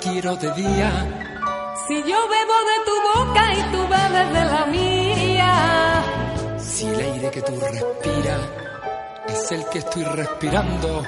quiero 0.00 0.36
de 0.36 0.52
día. 0.52 0.90
Si 1.86 1.94
yo 1.94 2.18
bebo 2.28 2.56
de 2.70 2.78
tu 2.84 2.94
boca 3.18 3.52
y 3.54 3.62
tú 3.72 3.78
bebes 3.88 4.32
de 4.32 4.44
la 4.44 4.66
mía. 4.66 6.04
Si 6.58 6.86
el 6.86 7.00
aire 7.00 7.30
que 7.30 7.42
tú 7.42 7.52
respiras 7.60 8.40
es 9.28 9.52
el 9.52 9.64
que 9.70 9.78
estoy 9.78 10.04
respirando. 10.04 11.02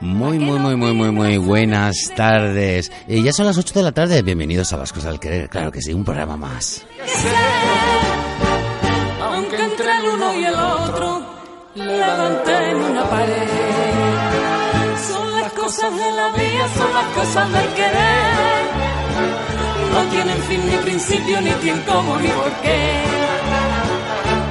Muy, 0.00 0.38
muy, 0.38 0.58
muy, 0.58 0.76
muy, 0.76 0.92
muy, 0.92 1.10
muy 1.10 1.36
buenas 1.38 1.96
tardes. 2.14 2.92
Eh, 3.08 3.22
ya 3.22 3.32
son 3.32 3.46
las 3.46 3.56
8 3.56 3.74
de 3.74 3.82
la 3.82 3.92
tarde. 3.92 4.22
Bienvenidos 4.22 4.72
a 4.72 4.76
Las 4.76 4.92
Cosas 4.92 5.12
del 5.12 5.20
Querer. 5.20 5.48
Claro 5.48 5.72
que 5.72 5.80
sí, 5.80 5.92
un 5.92 6.04
programa 6.04 6.36
más. 6.36 6.84
Aunque 9.22 9.56
entre 9.56 9.98
el 9.98 10.08
uno 10.08 10.34
y 10.34 10.44
el 10.44 10.54
otro 10.54 11.26
levanten 11.74 12.76
una 12.76 13.08
pared. 13.08 13.65
Cosas 15.66 15.96
de 15.96 16.12
la 16.12 16.28
vida, 16.28 16.68
son 16.78 16.94
las 16.94 17.06
cosas 17.06 17.50
del 17.50 17.68
querer. 17.74 18.62
No 19.92 20.00
tienen 20.12 20.40
fin 20.44 20.64
ni 20.64 20.76
principio, 20.76 21.40
ni 21.40 21.50
tiempo 21.54 21.92
cómo 21.92 22.16
ni 22.18 22.28
por 22.28 22.52
qué. 22.62 23.02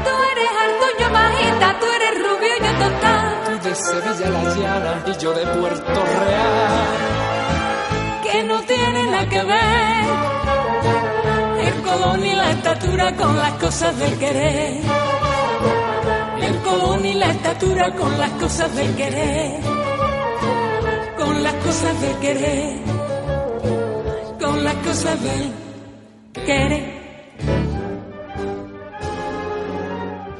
Tú 0.03 0.13
eres 0.31 0.51
alto, 0.65 0.85
yo 0.99 1.09
bajita, 1.13 1.79
tú 1.79 1.85
eres 1.95 2.13
rubio, 2.21 2.53
yo 2.65 2.71
total. 2.83 3.43
Tú 3.45 3.69
de 3.69 3.75
Sevilla 3.75 4.29
la 4.29 4.43
Llana 4.55 5.03
y 5.07 5.17
yo 5.17 5.31
de 5.31 5.47
Puerto 5.57 6.03
Real. 6.19 6.87
que 8.21 8.43
no 8.43 8.59
tiene 8.63 9.03
nada 9.05 9.29
que 9.29 9.41
ver 9.41 10.05
el 11.65 11.81
color 11.81 12.19
ni 12.19 12.33
la 12.35 12.51
estatura 12.51 13.15
con 13.15 13.37
las 13.37 13.53
cosas 13.53 13.97
del 13.97 14.19
querer. 14.19 14.81
El 16.41 16.57
color 16.57 16.99
ni 16.99 17.13
la 17.13 17.27
estatura 17.27 17.93
con 17.93 18.19
las 18.19 18.31
cosas 18.31 18.75
del 18.75 18.93
querer. 18.97 19.75
Las 21.45 21.63
cosas 21.63 22.01
del 22.01 22.15
querer. 22.21 22.79
Con 24.41 24.63
las 24.63 24.75
cosas 24.77 25.23
del 25.23 26.43
querer. 26.43 26.95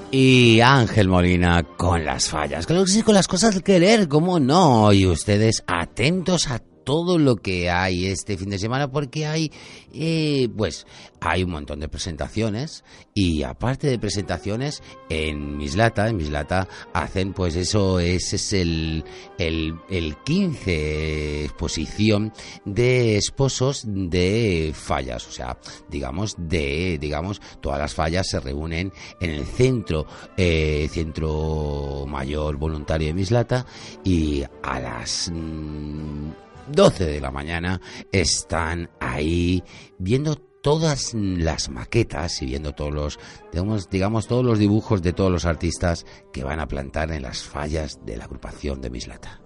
Y 0.10 0.62
Ángel 0.62 1.08
Molina 1.08 1.62
con 1.78 2.04
las 2.04 2.28
fallas. 2.28 2.66
Claro 2.66 2.86
que 2.86 2.92
sí, 2.92 3.04
con 3.04 3.14
las 3.14 3.28
cosas 3.28 3.54
del 3.54 3.62
querer, 3.62 4.08
¿cómo 4.08 4.40
no? 4.40 4.92
Y 4.94 5.06
ustedes 5.06 5.64
atentos 5.68 6.50
a 6.50 6.58
todo 6.86 7.18
lo 7.18 7.36
que 7.36 7.70
hay 7.70 8.06
este 8.06 8.38
fin 8.38 8.50
de 8.50 8.60
semana 8.60 8.90
porque 8.90 9.26
hay, 9.26 9.52
eh, 9.94 10.48
pues, 10.56 10.88
hay 11.20 11.44
un 11.44 11.52
montón 11.52 11.82
de 11.82 11.90
presentaciones 11.90 12.86
y 13.14 13.44
aparte 13.44 13.88
de 13.88 14.00
presentaciones 14.00 14.82
en 15.10 15.58
Mislata, 15.58 16.08
en 16.08 16.16
Mislata 16.16 16.70
hacen, 16.94 17.34
pues 17.34 17.58
eso 17.58 18.00
ese 18.00 18.38
es 18.38 18.54
el, 18.54 19.04
el, 19.38 19.76
el 19.90 20.16
15 20.24 21.46
exposición 21.46 22.32
de 22.66 23.18
esposos 23.18 23.84
de 23.86 24.72
fallas, 24.74 25.28
o 25.28 25.32
sea, 25.32 25.58
digamos, 25.90 26.36
de, 26.38 26.98
digamos, 27.00 27.42
todas 27.62 27.80
las 27.80 27.94
fallas 27.94 28.28
se 28.28 28.40
reúnen 28.40 28.94
en 29.20 29.30
el 29.30 29.46
centro, 29.46 30.06
eh, 30.38 30.88
centro 30.92 32.06
mayor 32.08 32.58
voluntario 32.58 33.08
de 33.08 33.14
Mislata 33.14 33.66
y 34.04 34.44
a 34.64 34.80
las 34.80 35.32
mm, 35.34 36.45
12 36.68 37.06
de 37.06 37.22
la 37.22 37.32
mañana 37.32 37.82
están 38.12 38.90
ahí 39.00 39.64
viendo 39.98 40.36
todas 40.36 41.14
las 41.14 41.70
maquetas 41.70 42.42
y 42.42 42.48
viendo 42.48 42.74
todos 42.74 42.92
los 42.94 43.20
digamos, 43.92 44.28
todos 44.28 44.44
los 44.44 44.58
dibujos 44.58 45.02
de 45.02 45.14
todos 45.14 45.32
los 45.32 45.46
artistas 45.46 46.06
que 46.34 46.44
van 46.44 46.60
a 46.60 46.68
plantar 46.68 47.12
en 47.12 47.22
las 47.22 47.44
fallas 47.44 48.00
de 48.04 48.18
la 48.18 48.26
agrupación 48.26 48.82
de 48.82 48.90
Mislata. 48.90 49.42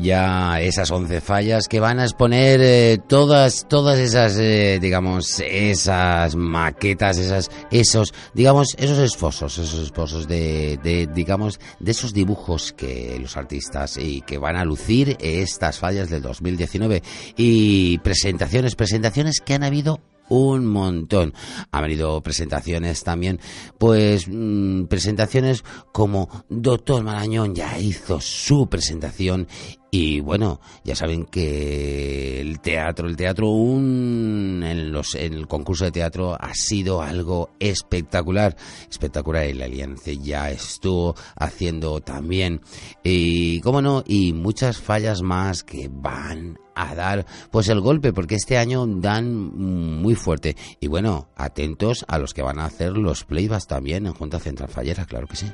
Ya 0.00 0.60
esas 0.60 0.90
11 0.90 1.20
fallas 1.20 1.68
que 1.68 1.80
van 1.80 1.98
a 1.98 2.04
exponer 2.04 2.60
eh, 2.62 2.98
todas 3.06 3.66
todas 3.68 3.98
esas 3.98 4.36
eh, 4.38 4.78
digamos 4.80 5.40
esas 5.40 6.36
maquetas 6.36 7.18
esas 7.18 7.50
esos 7.70 8.14
digamos 8.34 8.74
esos 8.78 8.98
esposos 8.98 9.58
esos 9.58 9.82
esposos 9.82 10.26
de, 10.26 10.78
de 10.82 11.06
digamos 11.06 11.60
de 11.78 11.90
esos 11.90 12.12
dibujos 12.12 12.72
que 12.72 13.18
los 13.20 13.36
artistas 13.36 13.96
y 13.96 14.22
que 14.22 14.38
van 14.38 14.56
a 14.56 14.64
lucir 14.64 15.16
estas 15.20 15.78
fallas 15.78 16.10
del 16.10 16.22
2019 16.22 17.02
y 17.36 17.98
presentaciones 17.98 18.76
presentaciones 18.76 19.40
que 19.40 19.54
han 19.54 19.64
habido 19.64 20.00
un 20.30 20.64
montón. 20.64 21.34
Han 21.70 21.82
venido 21.82 22.22
presentaciones 22.22 23.04
también, 23.04 23.38
pues 23.76 24.26
mm, 24.26 24.84
presentaciones 24.84 25.64
como 25.92 26.44
Doctor 26.48 27.02
Marañón 27.02 27.54
ya 27.54 27.78
hizo 27.78 28.20
su 28.20 28.68
presentación 28.68 29.46
y 29.90 30.20
bueno, 30.20 30.60
ya 30.84 30.94
saben 30.94 31.24
que 31.24 32.40
el 32.40 32.60
teatro, 32.60 33.08
el 33.08 33.16
teatro 33.16 33.48
un, 33.48 34.62
en, 34.64 34.92
los, 34.92 35.14
en 35.16 35.34
el 35.34 35.48
concurso 35.48 35.84
de 35.84 35.92
teatro 35.92 36.36
ha 36.38 36.54
sido 36.54 37.02
algo 37.02 37.50
espectacular, 37.58 38.56
espectacular. 38.88 39.44
El 39.44 39.62
Alianza 39.62 40.12
ya 40.12 40.50
estuvo 40.50 41.14
haciendo 41.36 42.00
también, 42.00 42.60
y 43.02 43.60
cómo 43.60 43.82
no, 43.82 44.04
y 44.06 44.32
muchas 44.32 44.78
fallas 44.78 45.22
más 45.22 45.64
que 45.64 45.90
van 45.92 46.58
a 46.74 46.94
dar 46.94 47.26
pues 47.50 47.68
el 47.68 47.80
golpe 47.80 48.12
porque 48.12 48.36
este 48.36 48.56
año 48.56 48.86
dan 48.86 49.34
muy 49.34 50.14
fuerte. 50.14 50.56
Y 50.78 50.86
bueno 50.86 51.28
atentos 51.36 52.04
a 52.08 52.18
los 52.18 52.32
que 52.32 52.42
van 52.42 52.58
a 52.58 52.66
hacer 52.66 52.92
los 52.92 53.24
playbacks 53.24 53.66
también 53.66 54.06
en 54.06 54.14
Junta 54.14 54.38
Central 54.38 54.68
Fallera 54.70 55.04
claro 55.04 55.26
que 55.26 55.36
sí 55.36 55.46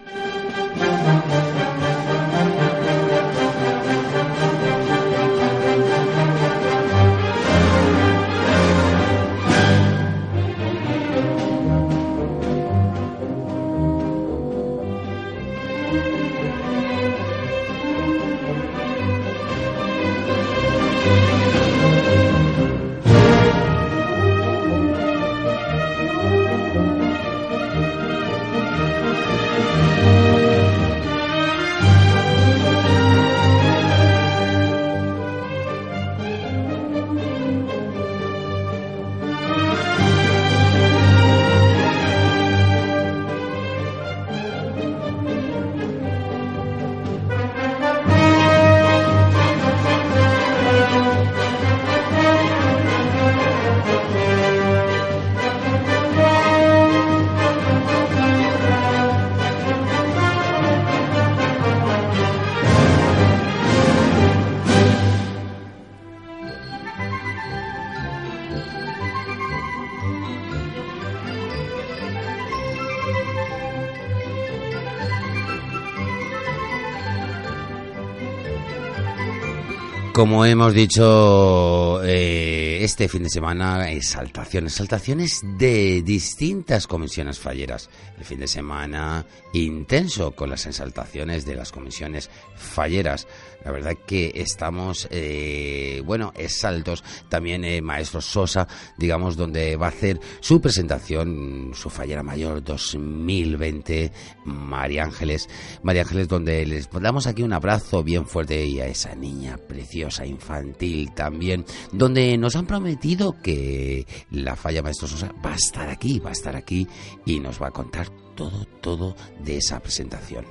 Como 80.16 80.47
hemos 80.47 80.72
dicho 80.72 82.03
eh, 82.03 82.78
este 82.80 83.07
fin 83.07 83.24
de 83.24 83.28
semana, 83.28 83.91
exaltaciones, 83.91 84.72
exaltaciones 84.72 85.42
de 85.59 86.01
distintas 86.01 86.86
comisiones 86.86 87.39
falleras. 87.39 87.91
El 88.16 88.24
fin 88.24 88.41
de 88.41 88.48
semana 88.48 89.27
intenso 89.53 90.33
con 90.33 90.48
las 90.48 90.65
exaltaciones 90.65 91.45
de 91.45 91.54
las 91.54 91.71
comisiones 91.71 92.30
falleras. 92.54 93.28
La 93.63 93.72
verdad 93.72 93.95
que 94.07 94.33
estamos, 94.36 95.07
eh, 95.10 96.01
bueno, 96.07 96.33
exaltos. 96.34 97.04
También 97.28 97.65
eh, 97.65 97.83
Maestro 97.83 98.22
Sosa, 98.22 98.69
digamos, 98.97 99.36
donde 99.36 99.77
va 99.77 99.86
a 99.86 99.91
hacer 99.91 100.19
su 100.41 100.62
presentación, 100.62 101.72
su 101.74 101.91
fallera 101.91 102.22
mayor 102.22 102.65
2020, 102.65 104.12
María 104.47 105.04
Ángeles. 105.04 105.48
María 105.83 106.03
Ángeles, 106.03 106.28
donde 106.28 106.65
les 106.65 106.89
damos 106.91 107.27
aquí 107.27 107.42
un 107.42 107.53
abrazo 107.53 108.03
bien 108.03 108.27
fuerte 108.27 108.65
y 108.65 108.80
a 108.80 108.86
esa 108.86 109.15
niña 109.15 109.59
preciosa 109.59 110.05
maravillosa 110.06 110.26
infantil 110.26 111.12
también, 111.12 111.64
donde 111.92 112.36
nos 112.38 112.56
han 112.56 112.66
prometido 112.66 113.36
que 113.42 114.06
la 114.30 114.56
falla 114.56 114.82
Maestro 114.82 115.08
va 115.44 115.53
a 115.53 115.56
estar 115.56 115.88
aquí, 115.88 116.18
va 116.18 116.30
a 116.30 116.32
estar 116.32 116.56
aquí 116.56 116.86
y 117.24 117.41
nos 117.41 117.60
va 117.60 117.68
a 117.68 117.70
contar 117.70 118.08
todo, 118.34 118.64
todo 118.80 119.16
de 119.41 119.58
esa 119.58 119.80
presentación. 119.80 120.44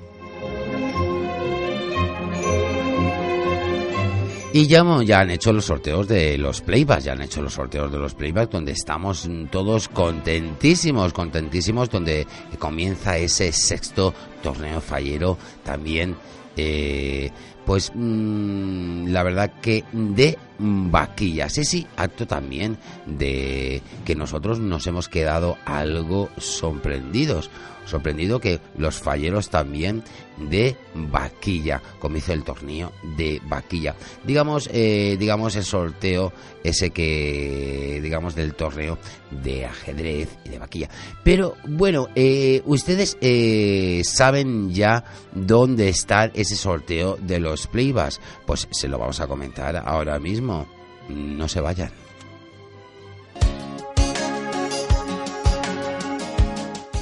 Y 4.54 4.68
ya, 4.68 4.86
ya, 5.04 5.20
han 5.20 5.32
hecho 5.32 5.52
los 5.52 5.66
sorteos 5.66 6.08
de 6.08 6.38
los 6.38 6.62
playbacks, 6.62 7.04
ya 7.04 7.12
han 7.12 7.22
hecho 7.22 7.42
los 7.42 7.54
sorteos 7.54 7.92
de 7.92 7.98
los 7.98 8.14
playbacks 8.14 8.52
donde 8.52 8.72
estamos 8.72 9.28
todos 9.52 9.90
contentísimos, 9.90 11.12
contentísimos, 11.12 11.90
donde 11.90 12.26
comienza 12.58 13.18
ese 13.18 13.52
sexto 13.52 14.14
torneo 14.42 14.80
fallero 14.80 15.38
también. 15.64 16.16
Eh, 16.56 17.30
pues 17.66 17.92
mm, 17.94 19.08
la 19.08 19.24
verdad 19.24 19.52
que 19.62 19.84
de 19.92 20.38
vaquillas. 20.58 21.54
Sí, 21.54 21.66
sí, 21.66 21.88
acto 21.98 22.28
también 22.28 22.78
de 23.06 23.82
que 24.06 24.16
nosotros 24.16 24.60
nos 24.60 24.88
hemos 24.88 25.10
quedado 25.10 25.58
algo 25.66 26.30
sorprendidos 26.38 27.50
sorprendido 27.86 28.40
que 28.40 28.60
los 28.78 28.96
falleros 29.00 29.50
también 29.50 30.04
de 30.38 30.76
vaquilla, 30.94 31.82
comienza 32.00 32.34
el 32.34 32.44
torneo 32.44 32.92
de 33.16 33.42
vaquilla. 33.46 33.96
Digamos, 34.24 34.70
eh, 34.74 35.16
digamos 35.18 35.56
el 35.56 35.64
sorteo 35.64 36.34
ese 36.64 36.90
que, 36.90 38.00
digamos, 38.02 38.36
del 38.36 38.54
torneo 38.54 38.98
de 39.32 39.66
ajedrez 39.66 40.30
y 40.44 40.50
de 40.50 40.60
vaquilla. 40.60 40.90
Pero 41.24 41.56
bueno, 41.68 42.10
eh, 42.16 42.62
ustedes 42.66 43.18
eh, 43.22 44.02
saben 44.04 44.74
ya 44.74 45.06
dónde 45.34 45.90
está 45.90 46.26
ese 46.34 46.56
sorteo 46.56 47.18
de 47.22 47.40
los 47.40 47.68
playbacks. 47.68 48.20
Pues 48.46 48.68
se 48.72 48.88
lo 48.88 48.98
vamos 48.98 49.20
a 49.22 49.28
comentar 49.28 49.78
ahora 49.78 50.20
mismo. 50.20 50.45
No 50.46 51.48
se 51.48 51.62
vayan. 51.62 51.92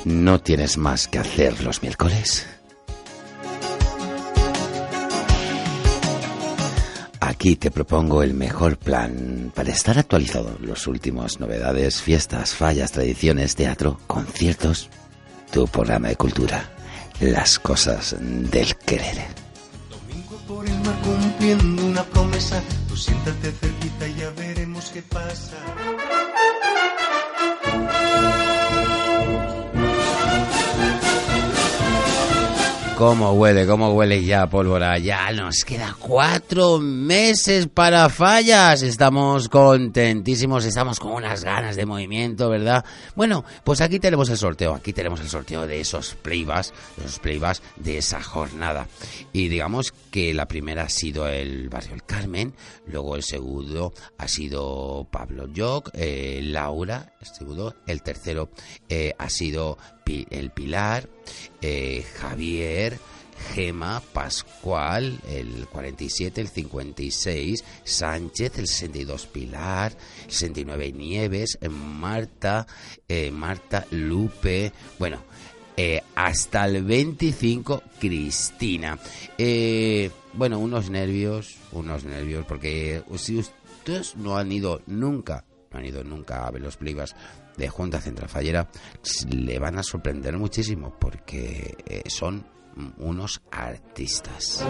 ¿No 0.05 0.41
tienes 0.41 0.77
más 0.77 1.07
que 1.07 1.19
hacer 1.19 1.63
los 1.63 1.81
miércoles? 1.81 2.45
Aquí 7.21 7.55
te 7.55 7.71
propongo 7.71 8.21
el 8.21 8.33
mejor 8.33 8.77
plan 8.77 9.51
para 9.55 9.71
estar 9.71 9.97
actualizado 9.97 10.57
en 10.59 10.69
las 10.69 10.87
últimas 10.87 11.39
novedades, 11.39 12.01
fiestas, 12.01 12.53
fallas, 12.53 12.91
tradiciones, 12.91 13.55
teatro, 13.55 13.99
conciertos. 14.07 14.89
Tu 15.51 15.65
programa 15.67 16.09
de 16.09 16.15
cultura, 16.17 16.69
las 17.21 17.59
cosas 17.59 18.15
del 18.19 18.75
querer. 18.75 19.42
Por 20.53 20.67
el 20.67 20.79
mar 20.81 20.95
cumpliendo 21.01 21.83
una 21.83 22.03
promesa, 22.03 22.61
tú 22.87 22.95
siéntate 22.95 23.51
cerquita 23.53 24.07
y 24.07 24.13
ya 24.13 24.29
veremos 24.29 24.91
qué 24.93 25.01
pasa. 25.01 25.57
¿Cómo 32.97 33.33
huele? 33.33 33.65
¿Cómo 33.65 33.91
huele 33.93 34.23
ya 34.23 34.47
pólvora? 34.47 34.99
Ya 34.99 35.31
nos 35.31 35.65
queda 35.65 35.95
cuatro 35.99 36.77
meses 36.77 37.67
para 37.67 38.07
fallas. 38.07 38.83
Estamos 38.83 39.49
contentísimos, 39.49 40.63
estamos 40.63 40.99
con 40.99 41.13
unas 41.13 41.43
ganas 41.43 41.75
de 41.75 41.87
movimiento, 41.87 42.49
¿verdad? 42.49 42.85
Bueno, 43.15 43.43
pues 43.63 43.81
aquí 43.81 43.99
tenemos 43.99 44.29
el 44.29 44.37
sorteo. 44.37 44.75
Aquí 44.75 44.93
tenemos 44.93 45.19
el 45.21 45.27
sorteo 45.27 45.65
de 45.65 45.81
esos 45.81 46.15
playbacks, 46.21 46.71
de 46.97 47.05
esos 47.05 47.19
playbacks 47.19 47.61
de 47.77 47.97
esa 47.97 48.21
jornada. 48.21 48.87
Y 49.33 49.47
digamos 49.47 49.91
que 50.11 50.33
la 50.33 50.47
primera 50.47 50.83
ha 50.83 50.89
sido 50.89 51.27
el 51.27 51.69
Barrio 51.69 51.95
El 51.95 52.03
Carmen, 52.03 52.53
luego 52.85 53.15
el 53.15 53.23
segundo 53.23 53.93
ha 54.19 54.27
sido 54.27 55.07
Pablo 55.09 55.47
Jock, 55.55 55.89
eh, 55.93 56.41
Laura, 56.43 57.12
el 57.87 58.01
tercero 58.01 58.49
eh, 58.89 59.13
ha 59.17 59.29
sido 59.29 59.77
el 60.05 60.51
Pilar, 60.51 61.09
eh, 61.61 62.05
Javier, 62.15 62.99
Gema, 63.53 64.01
Pascual, 64.13 65.19
el 65.27 65.67
47, 65.71 66.41
el 66.41 66.47
56, 66.47 67.63
Sánchez, 67.83 68.59
el 68.59 68.67
62, 68.67 69.27
Pilar, 69.27 69.95
el 70.25 70.31
69, 70.31 70.91
Nieves, 70.91 71.57
Marta, 71.69 72.67
eh, 73.07 73.31
Marta, 73.31 73.85
Lupe, 73.91 74.71
bueno, 74.99 75.23
hasta 76.15 76.65
el 76.65 76.83
25, 76.83 77.83
Cristina. 77.99 78.99
bueno, 80.33 80.59
unos 80.59 80.89
nervios, 80.89 81.55
unos 81.71 82.03
nervios, 82.05 82.45
porque 82.45 83.01
si 83.17 83.37
ustedes 83.37 84.15
no 84.15 84.37
han 84.37 84.51
ido 84.51 84.81
nunca, 84.85 85.45
han 85.77 85.85
ido 85.85 86.03
nunca 86.03 86.45
a 86.45 86.51
ver 86.51 86.61
los 86.61 86.77
plibas 86.77 87.15
de 87.57 87.69
Junta 87.69 87.99
Central 87.99 88.29
Fallera 88.29 88.69
le 89.29 89.59
van 89.59 89.77
a 89.77 89.83
sorprender 89.83 90.37
muchísimo 90.37 90.95
porque 90.99 91.75
eh, 91.85 92.03
son 92.07 92.45
unos 92.97 93.41
artistas. 93.51 94.65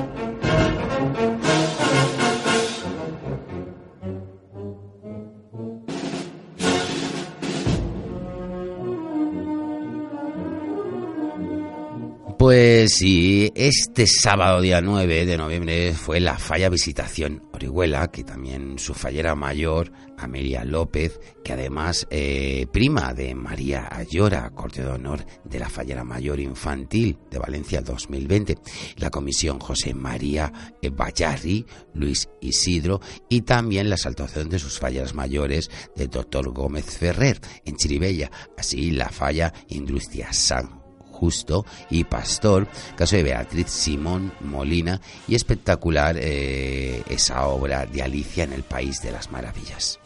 Pues 12.44 12.96
sí, 12.96 13.54
este 13.56 14.06
sábado 14.06 14.60
día 14.60 14.82
9 14.82 15.26
de 15.26 15.38
noviembre 15.38 15.94
fue 15.94 16.20
la 16.20 16.38
falla 16.38 16.68
visitación 16.68 17.42
Orihuela, 17.54 18.12
que 18.12 18.26
también 18.26 18.78
su 18.80 18.94
fallera 18.94 19.34
mayor, 19.34 19.94
Amelia 20.18 20.66
López, 20.66 21.22
que 21.42 21.54
además 21.54 22.06
eh, 22.10 22.68
prima 22.74 23.14
de 23.14 23.34
María 23.34 23.88
Ayora, 23.90 24.50
corte 24.50 24.82
de 24.82 24.90
honor 24.90 25.26
de 25.46 25.58
la 25.58 25.70
fallera 25.70 26.04
mayor 26.04 26.42
infantil 26.42 27.18
de 27.32 27.40
Valencia 27.40 27.80
2020, 27.80 28.58
la 28.98 29.10
comisión 29.10 29.62
José 29.62 29.94
María 29.94 30.52
Bayarri, 30.92 31.66
Luis 31.94 32.28
Isidro 32.42 33.00
y 33.30 33.44
también 33.44 33.90
la 33.90 33.96
saltación 33.96 34.50
de 34.50 34.60
sus 34.60 34.80
fallas 34.80 35.14
mayores 35.14 35.72
del 35.96 36.10
doctor 36.10 36.52
Gómez 36.52 36.88
Ferrer 36.88 37.40
en 37.64 37.78
Chiribella, 37.78 38.30
así 38.58 38.92
la 38.92 39.08
falla 39.08 39.54
Industria 39.70 40.34
San 40.34 40.83
Justo 41.24 41.66
y 41.90 42.04
Pastor, 42.04 42.68
caso 42.98 43.16
de 43.16 43.24
Beatriz 43.24 43.70
Simón 43.70 44.34
Molina 44.42 45.00
y 45.26 45.36
espectacular 45.36 46.18
eh, 46.20 47.02
esa 47.10 47.48
obra 47.48 47.86
de 47.86 48.02
Alicia 48.02 48.44
en 48.44 48.52
el 48.52 48.64
País 48.64 49.02
de 49.02 49.14
las 49.14 49.32
Maravillas. 49.32 50.00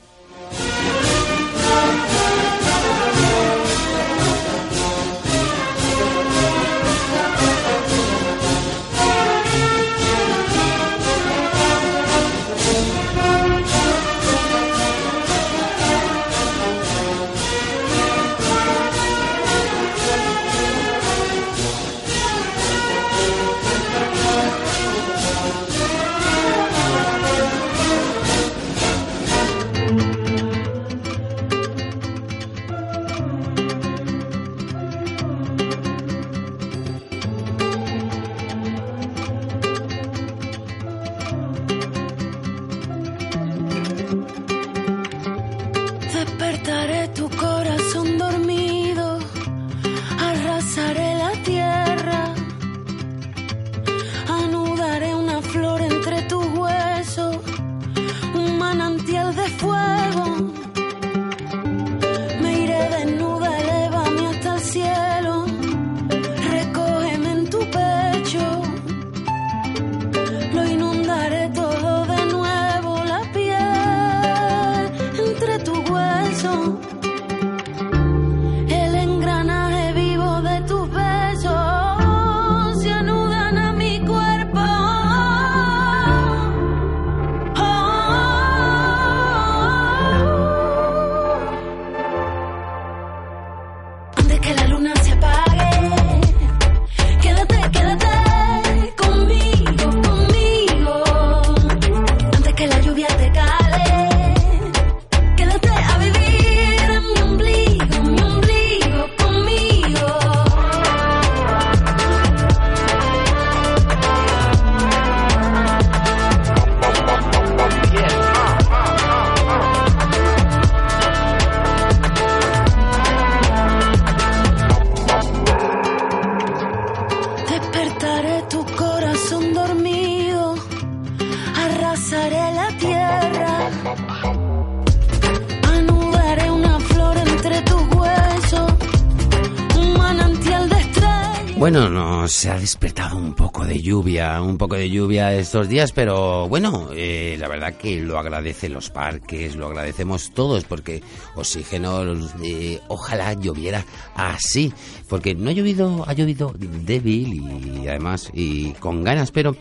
Nos 142.38 142.46
ha 142.46 142.60
despertado 142.60 143.18
un 143.18 143.34
poco 143.34 143.66
de 143.66 143.82
lluvia, 143.82 144.40
un 144.44 144.60
poco 144.60 144.76
de 144.76 144.92
lluvia 144.92 145.34
estos 145.34 145.68
días, 145.68 145.92
pero 145.92 146.48
bueno, 146.48 146.90
eh, 146.94 147.36
la 147.40 147.48
verdad 147.48 147.74
que 147.74 148.00
lo 148.00 148.20
agradecen 148.20 148.74
los 148.74 148.92
parques, 148.92 149.56
lo 149.56 149.66
agradecemos 149.66 150.30
todos, 150.36 150.64
porque 150.64 151.02
oxígeno, 151.34 152.04
eh, 152.44 152.80
ojalá 152.90 153.34
lloviera 153.34 153.84
así, 154.14 154.72
porque 155.10 155.34
no 155.34 155.50
ha 155.50 155.54
llovido, 155.54 156.04
ha 156.08 156.14
llovido 156.14 156.54
débil 156.56 157.67
además 157.90 158.30
y 158.34 158.72
con 158.74 159.04
ganas, 159.04 159.32
pero 159.32 159.56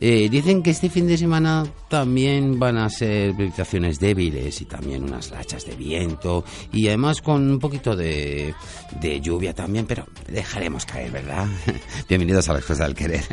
eh, 0.00 0.28
dicen 0.30 0.62
que 0.62 0.70
este 0.70 0.90
fin 0.90 1.06
de 1.06 1.16
semana 1.16 1.64
también 1.88 2.58
van 2.58 2.78
a 2.78 2.88
ser 2.88 3.34
precipitaciones 3.34 4.00
débiles 4.00 4.60
y 4.60 4.64
también 4.64 5.04
unas 5.04 5.30
rachas 5.30 5.66
de 5.66 5.74
viento 5.74 6.44
y 6.72 6.88
además 6.88 7.20
con 7.20 7.50
un 7.50 7.58
poquito 7.58 7.96
de, 7.96 8.54
de 9.00 9.20
lluvia 9.20 9.54
también, 9.54 9.86
pero 9.86 10.06
dejaremos 10.28 10.84
caer, 10.86 11.10
¿verdad? 11.10 11.46
Bienvenidos 12.08 12.48
a 12.48 12.54
las 12.54 12.64
cosas 12.64 12.86
del 12.86 12.94
querer. 12.94 13.24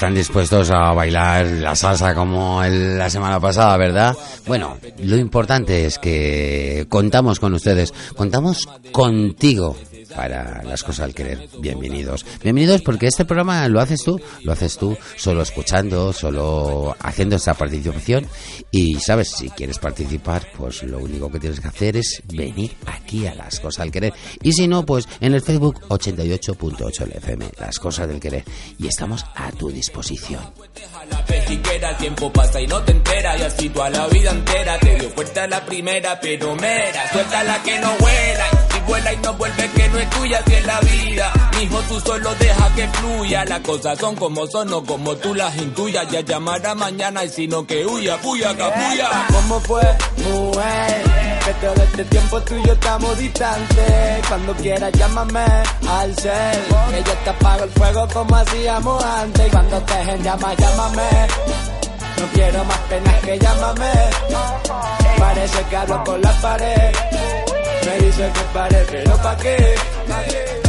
Están 0.00 0.14
dispuestos 0.14 0.70
a 0.70 0.94
bailar 0.94 1.44
la 1.44 1.76
salsa 1.76 2.14
como 2.14 2.62
la 2.64 3.10
semana 3.10 3.38
pasada, 3.38 3.76
¿verdad? 3.76 4.16
Bueno, 4.46 4.78
lo 5.02 5.18
importante 5.18 5.84
es 5.84 5.98
que 5.98 6.86
contamos 6.88 7.38
con 7.38 7.52
ustedes, 7.52 7.92
contamos 8.16 8.66
contigo 8.92 9.76
para 10.14 10.62
las 10.62 10.82
cosas 10.82 11.06
al 11.06 11.14
querer. 11.14 11.48
Bienvenidos. 11.60 12.24
Bienvenidos 12.42 12.82
porque 12.82 13.06
este 13.06 13.24
programa 13.24 13.66
lo 13.68 13.80
haces 13.80 14.02
tú, 14.04 14.20
lo 14.42 14.52
haces 14.52 14.76
tú 14.76 14.96
solo 15.16 15.42
escuchando, 15.42 16.12
solo 16.12 16.96
haciendo 17.00 17.36
esta 17.36 17.54
participación. 17.54 18.26
Y 18.70 18.94
sabes, 19.00 19.30
si 19.30 19.50
quieres 19.50 19.78
participar, 19.78 20.46
pues 20.56 20.82
lo 20.82 20.98
único 20.98 21.30
que 21.30 21.40
tienes 21.40 21.60
que 21.60 21.68
hacer 21.68 21.96
es 21.96 22.22
venir 22.26 22.76
aquí 22.86 23.26
a 23.26 23.34
las 23.34 23.60
cosas 23.60 23.80
al 23.80 23.90
querer. 23.90 24.12
Y 24.42 24.52
si 24.52 24.68
no, 24.68 24.84
pues 24.84 25.08
en 25.20 25.34
el 25.34 25.42
Facebook 25.42 25.80
88.8 25.88 27.16
FM, 27.16 27.50
las 27.58 27.78
cosas 27.78 28.08
del 28.08 28.20
querer. 28.20 28.44
Y 28.78 28.86
estamos 28.86 29.24
a 29.34 29.50
tu 29.52 29.70
disposición. 29.70 30.40
Suelta 37.12 37.44
la 37.44 37.62
que 37.62 37.78
no 37.80 37.96
vuela 38.90 39.12
y 39.12 39.16
no 39.18 39.32
vuelve 39.34 39.70
que 39.70 39.88
no 39.88 39.98
es 39.98 40.10
tuya 40.10 40.42
si 40.46 40.54
es 40.54 40.66
la 40.66 40.80
vida. 40.80 41.32
Mijo, 41.56 41.78
tú 41.82 42.00
solo 42.00 42.34
deja 42.34 42.74
que 42.74 42.88
fluya. 42.88 43.44
Las 43.44 43.60
cosas 43.60 43.98
son 43.98 44.16
como 44.16 44.46
son, 44.48 44.68
no 44.68 44.84
como 44.84 45.16
tú 45.16 45.34
las 45.34 45.56
intuyas. 45.56 46.10
Ya 46.10 46.20
llamará 46.20 46.74
mañana 46.74 47.24
y 47.24 47.28
sino 47.28 47.64
que 47.66 47.86
huya, 47.86 48.18
puya, 48.18 48.56
capuya. 48.56 49.08
¿Cómo 49.32 49.60
fue, 49.60 49.82
mujer? 50.16 51.02
Que 51.44 51.52
todo 51.54 51.84
este 51.84 52.04
tiempo 52.04 52.40
tú 52.42 52.54
y 52.56 52.66
yo 52.66 52.72
estamos 52.72 53.18
distantes. 53.18 54.26
Cuando 54.28 54.54
quieras 54.54 54.92
llámame 54.92 55.44
al 55.88 56.16
cel. 56.16 56.60
Que 56.90 57.02
yo 57.04 57.12
te 57.24 57.30
apago 57.30 57.64
el 57.64 57.70
fuego 57.70 58.08
como 58.12 58.36
hacíamos 58.36 59.04
antes. 59.04 59.46
Y 59.46 59.50
cuando 59.50 59.80
te 59.82 59.94
dejen 59.94 60.22
llama, 60.24 60.54
llámame. 60.54 61.08
No 62.18 62.26
quiero 62.34 62.64
más 62.64 62.78
penas 62.78 63.20
que 63.20 63.38
llámame. 63.38 63.92
Parece 65.18 65.62
que 65.70 65.76
hablo 65.76 66.04
con 66.04 66.20
la 66.20 66.40
pared. 66.40 67.39
Me 67.86 67.98
dice 68.06 68.30
que 68.32 68.40
pare, 68.52 68.86
pero 68.90 69.16
¿pa' 69.16 69.36
qué? 69.36 69.74
¿Pa 70.08 70.22
qué? 70.24 70.59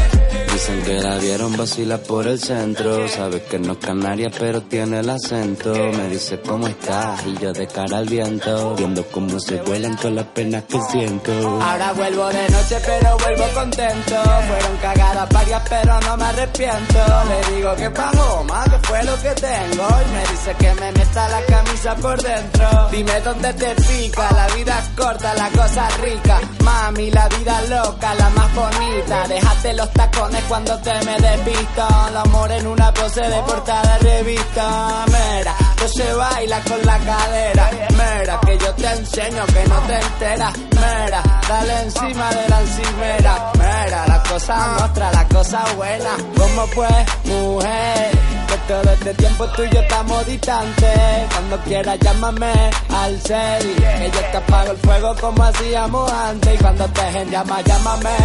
Dicen 0.62 0.84
que 0.84 1.02
la 1.02 1.18
vieron 1.18 1.58
vacilar 1.58 2.00
por 2.04 2.28
el 2.28 2.40
centro. 2.40 3.08
Sabes 3.08 3.42
que 3.50 3.58
no 3.58 3.72
es 3.72 3.80
canaria, 3.80 4.30
pero 4.30 4.62
tiene 4.62 5.00
el 5.00 5.10
acento. 5.10 5.74
Me 5.74 6.08
dice 6.08 6.40
cómo 6.40 6.68
estás 6.68 7.26
y 7.26 7.36
yo 7.40 7.52
de 7.52 7.66
cara 7.66 7.98
al 7.98 8.08
viento. 8.08 8.76
Viendo 8.76 9.04
cómo 9.08 9.40
se 9.40 9.60
vuelan 9.64 9.96
todas 9.98 10.14
las 10.14 10.26
penas 10.26 10.66
que 10.66 10.80
siento. 10.92 11.32
Ahora 11.60 11.94
vuelvo 11.94 12.28
de 12.28 12.48
noche, 12.50 12.78
pero 12.86 13.18
vuelvo 13.18 13.54
contento. 13.56 14.16
Fueron 14.22 14.78
cagadas 14.84 15.30
varias, 15.30 15.64
pero 15.68 16.00
no 16.02 16.18
me 16.18 16.26
arrepiento. 16.26 17.00
Le 17.28 17.56
digo 17.56 17.76
que 17.76 17.90
pago 17.90 18.44
más, 18.44 18.70
que 18.70 18.88
fue 18.88 19.04
lo 19.04 19.18
que 19.18 19.30
tengo. 19.30 19.88
Y 19.90 20.14
me 20.14 20.22
dice 20.32 20.56
que 20.60 20.74
me 20.76 20.92
meta 20.92 21.28
la 21.28 21.42
camisa 21.48 21.96
por 21.96 22.22
dentro. 22.22 22.90
Dime 22.92 23.22
dónde 23.22 23.52
te 23.56 23.76
pica, 23.82 24.32
la 24.32 24.48
vida 24.56 24.80
es 24.80 24.90
corta, 24.90 25.34
la 25.34 25.50
cosa 25.50 25.90
rica. 26.04 26.40
Mami, 26.64 27.10
la 27.10 27.28
vida 27.30 27.62
loca, 27.64 28.14
la 28.14 28.30
más 28.30 28.54
bonita. 28.54 29.28
Déjate 29.28 29.74
los 29.74 29.92
tacones 29.94 30.51
cuando 30.52 30.78
te 30.80 30.94
me 31.06 31.18
despisto. 31.18 31.88
El 32.10 32.18
amor 32.18 32.52
en 32.52 32.68
una 32.68 32.94
pose 32.94 33.22
de 33.22 33.42
portada 33.44 33.98
revista. 34.00 35.06
Mira, 35.08 35.56
no 35.80 35.88
se 35.88 36.14
baila 36.14 36.60
con 36.68 36.86
la 36.86 36.98
cadera. 37.00 37.70
Mira, 37.92 38.40
que 38.46 38.58
yo 38.58 38.74
te 38.76 38.88
enseño 38.88 39.46
que 39.46 39.64
no 39.70 39.80
te 39.88 39.98
enteras. 39.98 40.54
Mira, 40.72 41.24
dale 41.48 41.82
encima 41.84 42.30
de 42.32 42.50
la 42.50 42.62
encimera. 42.62 43.52
Mira, 43.54 44.08
la 44.08 44.24
cosa 44.24 44.76
nuestra, 44.78 45.12
la 45.14 45.28
cosa 45.30 45.64
buena. 45.78 46.18
¿Cómo 46.36 46.68
pues, 46.76 47.06
mujer? 47.24 48.31
Todo 48.72 48.94
este 48.94 49.14
tiempo 49.16 49.46
tú 49.48 49.64
y 49.64 49.70
yo 49.70 49.82
estamos 49.82 50.26
distantes. 50.26 51.28
Cuando 51.34 51.58
quieras 51.66 52.00
llámame 52.00 52.54
al 52.88 53.20
cel. 53.20 53.76
Que 53.76 54.10
yo 54.14 54.20
te 54.32 54.38
apago 54.38 54.72
el 54.72 54.78
fuego 54.78 55.14
como 55.20 55.44
hacíamos 55.44 56.10
antes. 56.10 56.56
Y 56.56 56.58
cuando 56.58 56.88
te 56.88 57.02
dejen 57.02 57.30
llama, 57.32 57.62
llámame. 57.64 58.16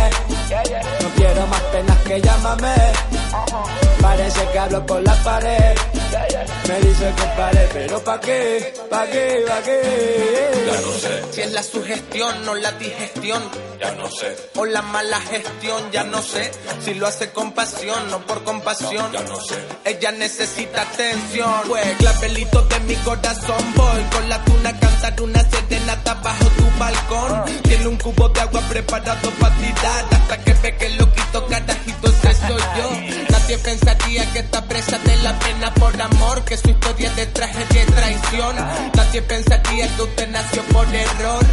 No 1.03 1.09
quiero 1.17 1.47
más 1.49 1.61
penas 1.63 1.99
que 1.99 2.21
llámame. 2.21 2.75
Parece 4.01 4.49
que 4.53 4.59
hablo 4.59 4.87
con 4.87 5.05
la 5.05 5.15
pared. 5.23 5.77
Me 6.69 6.81
dice 6.81 7.15
que 7.17 7.23
pare, 7.37 7.69
pero 7.73 8.03
¿pa' 8.03 8.21
qué? 8.21 8.75
¿Pa' 8.91 9.07
qué? 9.07 9.45
¿Pa' 9.47 9.63
qué? 9.63 10.65
Ya 10.67 10.81
no 10.81 10.93
sé. 10.93 11.23
Si 11.33 11.41
es 11.43 11.53
la 11.53 11.63
sugestión 11.63 12.49
o 12.49 12.55
la 12.57 12.73
digestión. 12.73 13.43
Ya 13.81 13.93
no 13.93 14.11
sé. 14.11 14.37
O 14.57 14.65
la 14.65 14.83
mala 14.83 15.21
gestión, 15.21 15.93
ya 15.93 16.03
no 16.03 16.21
sé. 16.23 16.51
Si 16.85 16.95
lo 16.95 17.07
hace 17.07 17.31
con 17.31 17.53
pasión, 17.53 18.11
no 18.11 18.27
por 18.27 18.43
compasión. 18.43 19.13
Ya 19.13 19.23
no 19.23 19.41
sé. 19.41 19.55
Ella 19.85 20.11
necesita 20.13 20.83
atención. 20.83 21.63
Pues 21.69 21.97
clavelito 21.99 22.63
de 22.63 22.81
mi 22.81 22.95
corazón 22.97 23.75
voy. 23.77 24.03
Con 24.13 24.29
la 24.29 24.45
tuna 24.45 24.81
cantar 24.81 25.23
una 25.23 25.43
serenata 25.49 26.15
bajo 26.15 26.47
tu 26.47 26.79
balcón. 26.79 27.45
Tiene 27.63 27.87
un 27.87 27.97
cubo 27.97 28.29
de 28.31 28.41
agua 28.41 28.61
preparado 28.63 29.31
para 29.39 29.55
tirar. 29.57 30.05
Hasta 30.11 30.39
que 30.43 30.53
ve 30.55 30.77
que 30.77 30.89
lo 30.91 31.13
quito, 31.13 31.47
carajito, 31.47 32.09
ese 32.09 32.35
soy 32.35 32.63
yo. 32.77 33.16
Nadie 33.47 33.59
pensaría 33.59 34.33
que 34.33 34.41
esta 34.41 34.61
presa 34.65 34.99
de 34.99 35.17
la 35.19 35.39
pena 35.39 35.73
por 35.75 36.03
amor. 36.03 36.45
Que 36.45 36.57
su 36.57 36.69
historia 36.69 37.13
de 37.13 37.27
tragedia 37.27 37.85
y 37.85 37.87
traición. 37.93 38.57
Nadie 38.93 39.23
pensaría 39.23 39.87
que 39.95 40.03
usted 40.03 40.29
nació 40.31 40.63
por 40.65 40.93
error 40.93 41.47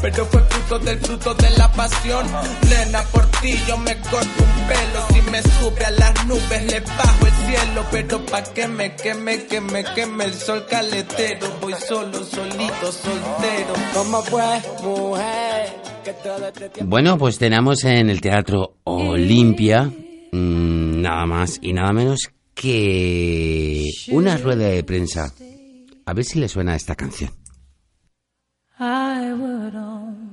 pero 0.00 0.24
fue 0.26 0.40
fruto 0.44 0.78
del 0.78 0.98
fruto 1.00 1.34
de 1.34 1.50
la 1.58 1.70
pasión. 1.72 2.24
Nena, 2.70 3.02
por 3.12 3.26
ti 3.42 3.52
yo 3.68 3.76
me 3.78 3.96
corto 3.98 4.44
un 4.44 4.66
pelo. 4.68 5.06
Si 5.12 5.30
me 5.30 5.42
sube 5.42 5.84
a 5.84 5.90
las 5.90 6.26
nubes, 6.26 6.72
le 6.72 6.80
bajo 6.80 7.26
el 7.26 7.32
cielo. 7.32 7.84
Pero 7.90 8.24
pa' 8.26 8.42
que 8.44 8.68
me 8.68 8.94
queme, 8.94 9.44
que 9.44 9.60
me 9.60 9.84
queme 9.84 10.24
el 10.24 10.34
sol 10.34 10.64
caletero. 10.70 11.48
Voy 11.60 11.74
solo, 11.86 12.24
solito, 12.24 12.92
soltero. 12.92 13.74
¿Cómo 13.92 14.22
fue, 14.22 14.62
mujer? 14.82 15.74
Que 16.04 16.12
todo 16.12 16.46
este 16.46 16.68
tiempo... 16.70 16.90
Bueno, 16.90 17.18
pues 17.18 17.38
tenemos 17.38 17.84
en 17.84 18.08
el 18.08 18.20
Teatro 18.20 18.76
Olimpia 18.84 19.90
mmm, 20.32 21.00
nada 21.02 21.26
más 21.26 21.58
y 21.62 21.72
nada 21.72 21.92
menos 21.92 22.30
que 22.54 23.90
una 24.10 24.36
rueda 24.36 24.68
de 24.68 24.84
prensa. 24.84 25.32
A 26.06 26.12
ver 26.12 26.24
si 26.24 26.38
le 26.38 26.48
suena 26.48 26.74
esta 26.74 26.94
canción. 26.94 27.30
I 28.78 29.32
would 29.32 29.74
only 29.76 30.30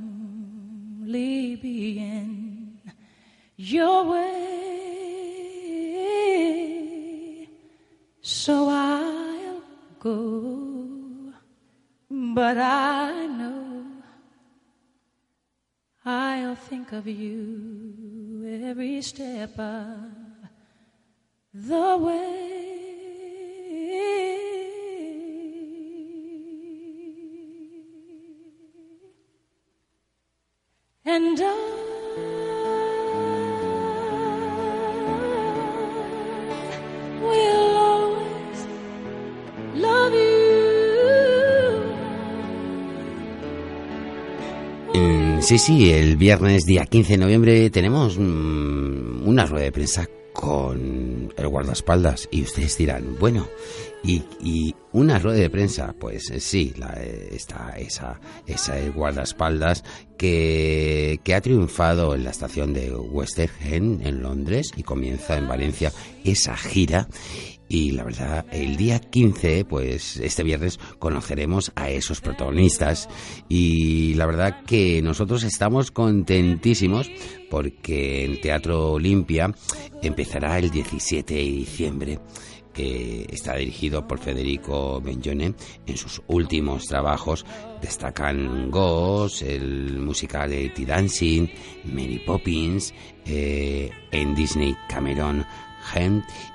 be 1.57 1.99
in 1.99 2.79
your 3.57 4.05
way, 4.09 4.27
so 8.21 8.69
I'll 8.69 9.61
go. 9.99 11.33
But 12.09 12.57
I 12.57 13.27
know 13.27 13.83
I'll 16.05 16.55
think 16.55 16.93
of 16.93 17.05
you 17.05 18.06
every 18.47 19.01
step 19.01 19.59
of 19.59 19.95
the 21.53 21.97
way. 21.97 22.57
And 31.05 31.39
I 31.41 31.96
Sí, 45.47 45.59
sí, 45.59 45.91
el 45.91 46.17
viernes 46.17 46.65
día 46.65 46.85
15 46.85 47.13
de 47.13 47.17
noviembre 47.19 47.69
tenemos 47.69 48.19
mm, 48.19 49.25
una 49.25 49.45
rueda 49.45 49.63
de 49.63 49.71
prensa 49.71 50.05
con 50.33 51.33
el 51.37 51.47
guardaespaldas 51.47 52.27
y 52.29 52.41
ustedes 52.41 52.77
dirán, 52.77 53.15
bueno, 53.17 53.47
y, 54.03 54.75
una 54.91 55.19
rueda 55.19 55.37
de 55.37 55.49
prensa, 55.49 55.95
pues 55.97 56.31
eh, 56.31 56.41
sí, 56.41 56.73
la, 56.75 56.93
eh, 56.97 57.29
está 57.31 57.75
esa, 57.77 58.19
esa 58.45 58.77
el 58.77 58.91
guardaespaldas 58.91 59.85
que, 60.17 61.21
que 61.23 61.33
ha 61.33 61.39
triunfado 61.39 62.13
en 62.13 62.25
la 62.25 62.31
estación 62.31 62.73
de 62.73 62.93
West 62.93 63.39
en 63.39 64.21
Londres 64.21 64.71
y 64.75 64.83
comienza 64.83 65.37
en 65.37 65.47
Valencia 65.47 65.93
esa 66.25 66.57
gira 66.57 67.07
y 67.69 67.91
la 67.91 68.03
verdad, 68.03 68.45
el 68.51 68.77
día 68.77 68.99
15, 68.99 69.65
pues 69.65 70.17
este 70.17 70.43
viernes 70.43 70.79
conoceremos 70.99 71.71
a 71.75 71.89
esos 71.89 72.21
protagonistas 72.21 73.09
y 73.49 74.13
la 74.13 74.25
verdad 74.25 74.63
que 74.65 75.01
nosotros 75.01 75.43
estamos 75.43 75.91
contentísimos 75.91 77.11
porque 77.49 78.23
el 78.23 78.39
Teatro 78.39 78.93
Olimpia 78.93 79.53
empezará 80.01 80.57
el 80.59 80.69
17 80.69 81.33
de 81.33 81.41
diciembre. 81.41 82.19
está 82.75 83.55
dirigido 83.55 84.07
por 84.07 84.19
Federico 84.19 85.01
Benjone. 85.01 85.55
En 85.87 85.97
sus 85.97 86.21
últimos 86.27 86.85
trabajos 86.85 87.43
destacan 87.81 88.69
Ghost, 88.69 89.41
el 89.41 89.97
musical 89.99 90.51
de 90.51 90.69
T-Dancing, 90.69 91.47
Mary 91.85 92.21
Poppins, 92.25 92.93
eh, 93.25 93.89
en 94.11 94.35
Disney 94.35 94.75
Cameron 94.87 95.43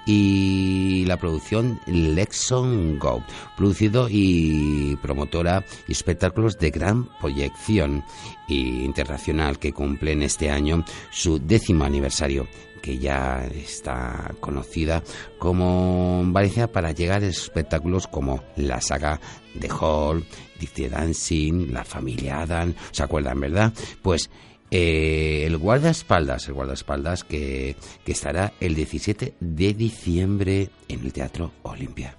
y 0.06 1.04
la 1.06 1.16
producción 1.16 1.80
Lexon 1.86 2.98
Go, 2.98 3.24
producido 3.56 4.08
y 4.10 4.96
promotora 5.02 5.64
y 5.88 5.92
espectáculos 5.92 6.58
de 6.58 6.70
gran 6.70 7.04
proyección 7.18 8.04
internacional 8.48 9.58
que 9.58 9.72
cumplen 9.72 10.22
este 10.22 10.50
año 10.50 10.84
su 11.10 11.38
décimo 11.38 11.84
aniversario 11.84 12.46
que 12.82 12.98
ya 12.98 13.46
está 13.54 14.34
conocida 14.40 15.02
como 15.38 16.22
Valencia 16.26 16.70
para 16.70 16.90
llegar 16.90 17.22
a 17.22 17.26
espectáculos 17.26 18.08
como 18.08 18.42
la 18.56 18.80
saga 18.80 19.20
de 19.54 19.70
Hall, 19.70 20.26
Dixie 20.58 20.88
Dancing, 20.88 21.72
La 21.72 21.84
Familia 21.84 22.40
Adam, 22.40 22.74
¿se 22.90 23.04
acuerdan, 23.04 23.40
verdad? 23.40 23.72
Pues 24.02 24.28
eh, 24.72 25.44
el 25.46 25.58
guardaespaldas, 25.58 26.48
el 26.48 26.54
guardaespaldas 26.54 27.24
que, 27.24 27.76
que 28.04 28.12
estará 28.12 28.54
el 28.58 28.74
17 28.74 29.34
de 29.38 29.74
diciembre 29.74 30.70
en 30.88 31.00
el 31.00 31.12
Teatro 31.12 31.52
Olimpia. 31.62 32.16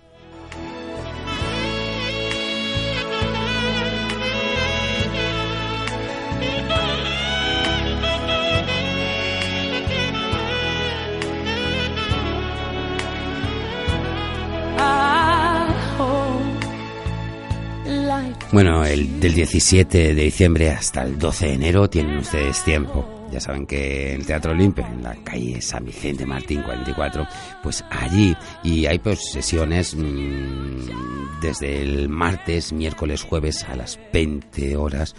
Bueno, 18.54 18.86
el 18.86 19.20
del 19.20 19.34
17 19.34 20.14
de 20.14 20.24
diciembre 20.26 20.70
hasta 20.70 21.02
el 21.02 21.18
12 21.18 21.48
de 21.48 21.54
enero 21.54 21.90
tienen 21.90 22.20
ustedes 22.20 22.64
tiempo. 22.64 23.04
Ya 23.32 23.40
saben 23.40 23.66
que 23.66 24.14
el 24.14 24.28
Teatro 24.28 24.52
Olimpia, 24.52 24.88
en 24.88 25.02
la 25.02 25.16
calle 25.24 25.60
San 25.60 25.86
Vicente 25.86 26.24
Martín 26.24 26.62
44, 26.62 27.26
pues 27.64 27.84
allí 27.90 28.38
y 28.64 28.86
hay 28.86 29.00
pues 29.00 29.32
sesiones 29.32 29.96
mm, 29.96 31.42
desde 31.42 31.82
el 31.82 32.10
martes, 32.10 32.72
miércoles, 32.74 33.24
jueves 33.24 33.64
a 33.64 33.76
las 33.76 34.00
20 34.14 34.76
horas 34.76 35.16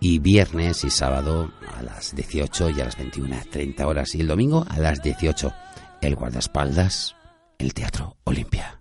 y 0.00 0.18
viernes 0.18 0.82
y 0.82 0.88
sábado 0.88 1.52
a 1.76 1.82
las 1.82 2.16
18 2.16 2.70
y 2.70 2.80
a 2.80 2.86
las 2.86 2.96
21, 2.96 3.36
30 3.50 3.86
horas 3.86 4.14
y 4.14 4.22
el 4.22 4.28
domingo 4.28 4.64
a 4.66 4.78
las 4.78 5.02
18. 5.02 5.52
El 6.00 6.14
guardaespaldas, 6.14 7.14
el 7.58 7.74
Teatro 7.74 8.16
Olimpia. 8.24 8.80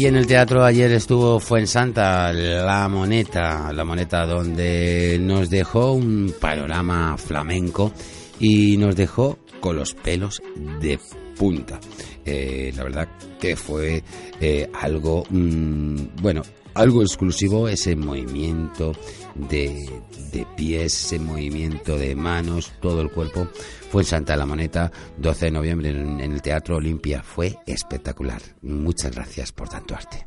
Y 0.00 0.06
en 0.06 0.16
el 0.16 0.26
teatro 0.26 0.64
ayer 0.64 0.90
estuvo 0.92 1.38
Fuensanta, 1.38 2.32
La 2.32 2.88
Moneta, 2.88 3.70
La 3.70 3.84
Moneta 3.84 4.24
donde 4.24 5.18
nos 5.20 5.50
dejó 5.50 5.92
un 5.92 6.32
panorama 6.40 7.18
flamenco 7.18 7.92
y 8.38 8.78
nos 8.78 8.96
dejó 8.96 9.40
con 9.60 9.76
los 9.76 9.92
pelos 9.92 10.40
de 10.80 10.98
punta. 11.36 11.78
Eh, 12.24 12.72
la 12.74 12.84
verdad 12.84 13.08
que 13.38 13.56
fue 13.56 14.02
eh, 14.40 14.70
algo, 14.72 15.22
mm, 15.28 16.22
bueno, 16.22 16.40
algo 16.74 17.02
exclusivo 17.02 17.68
ese 17.68 17.96
movimiento 17.96 18.92
de, 19.34 20.02
de 20.32 20.46
pies, 20.56 21.04
ese 21.04 21.18
movimiento 21.18 21.96
de 21.96 22.14
manos, 22.14 22.72
todo 22.80 23.00
el 23.00 23.10
cuerpo 23.10 23.48
fue 23.90 24.02
en 24.02 24.06
Santa 24.06 24.36
La 24.36 24.46
Moneta, 24.46 24.92
12 25.16 25.46
de 25.46 25.50
noviembre 25.50 25.90
en, 25.90 26.20
el 26.20 26.40
Teatro 26.42 26.76
Olimpia. 26.76 27.22
Fue 27.22 27.58
espectacular. 27.66 28.40
Muchas 28.62 29.14
gracias 29.14 29.52
por 29.52 29.68
tanto 29.68 29.94
arte 29.94 30.26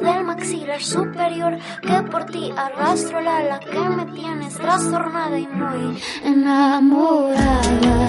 del 0.00 0.24
maxilar 0.24 0.82
superior 0.82 1.58
que 1.82 2.02
por 2.10 2.24
ti 2.26 2.50
arrastro 2.56 3.20
la 3.20 3.42
la 3.42 3.60
que 3.60 3.78
me 3.78 4.04
tienes 4.06 4.54
trastornada 4.54 5.38
y 5.38 5.46
muy 5.46 5.98
enamorada 6.24 8.08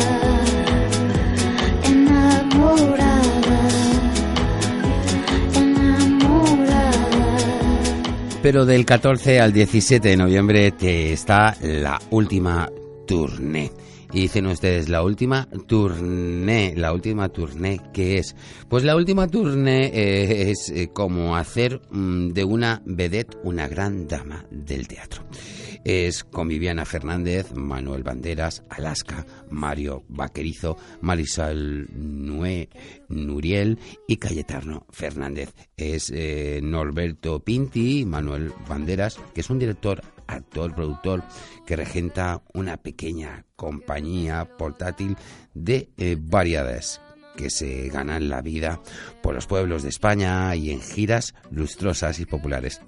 enamorada 1.84 3.09
pero 8.41 8.65
del 8.65 8.86
14 8.86 9.39
al 9.39 9.54
17 9.54 10.08
de 10.08 10.17
noviembre 10.17 10.71
te 10.71 11.12
está 11.12 11.56
la 11.62 11.99
última 12.10 12.69
tournée 13.08 13.71
y 14.12 14.21
dicen 14.21 14.47
ustedes, 14.47 14.89
la 14.89 15.04
última 15.04 15.47
tournée, 15.67 16.73
la 16.75 16.93
última 16.93 17.30
tournée, 17.30 17.80
¿qué 17.93 18.17
es? 18.17 18.36
Pues 18.67 18.84
la 18.84 18.95
última 18.95 19.28
tournée 19.28 19.91
eh, 19.93 20.49
es 20.49 20.69
eh, 20.69 20.89
como 20.91 21.36
hacer 21.36 21.80
mm, 21.91 22.30
de 22.30 22.43
una 22.43 22.82
vedette 22.86 23.38
una 23.43 23.67
gran 23.67 24.08
dama 24.08 24.45
del 24.49 24.88
teatro. 24.88 25.23
Es 25.84 26.24
con 26.24 26.48
Viviana 26.48 26.86
Fernández, 26.86 27.54
Manuel 27.54 28.04
Banderas, 28.04 28.63
Alaska, 28.70 29.26
Mario 29.50 30.04
Vaquerizo, 30.10 30.78
Marisol 31.02 31.88
Nué, 31.94 32.70
Nuriel 33.08 33.80
y 34.08 34.18
Cayetano 34.18 34.86
Fernández. 34.89 35.54
Es 35.78 36.12
eh, 36.13 36.60
Norberto 36.62 37.39
Pinti, 37.39 38.06
Manuel 38.06 38.52
Banderas, 38.68 39.20
que 39.34 39.42
es 39.42 39.50
un 39.50 39.60
director 39.60 40.02
actor, 40.28 40.76
productor, 40.76 41.24
que 41.65 41.76
regenta 41.76 42.44
una 42.54 42.78
pequeña 42.78 43.46
compañía 43.56 44.46
portátil 44.58 45.15
de 45.54 45.89
eh, 45.98 46.18
variedades 46.20 47.02
que 47.36 47.50
se 47.50 47.88
ganan 47.88 48.28
la 48.28 48.42
vida 48.42 48.82
por 49.24 49.34
los 49.34 49.48
pueblos 49.48 49.84
de 49.84 49.89
España 49.89 50.54
y 50.56 50.72
en 50.72 50.82
giras 50.82 51.34
lustrosas 51.52 52.20
y 52.20 52.26
populares. 52.26 52.82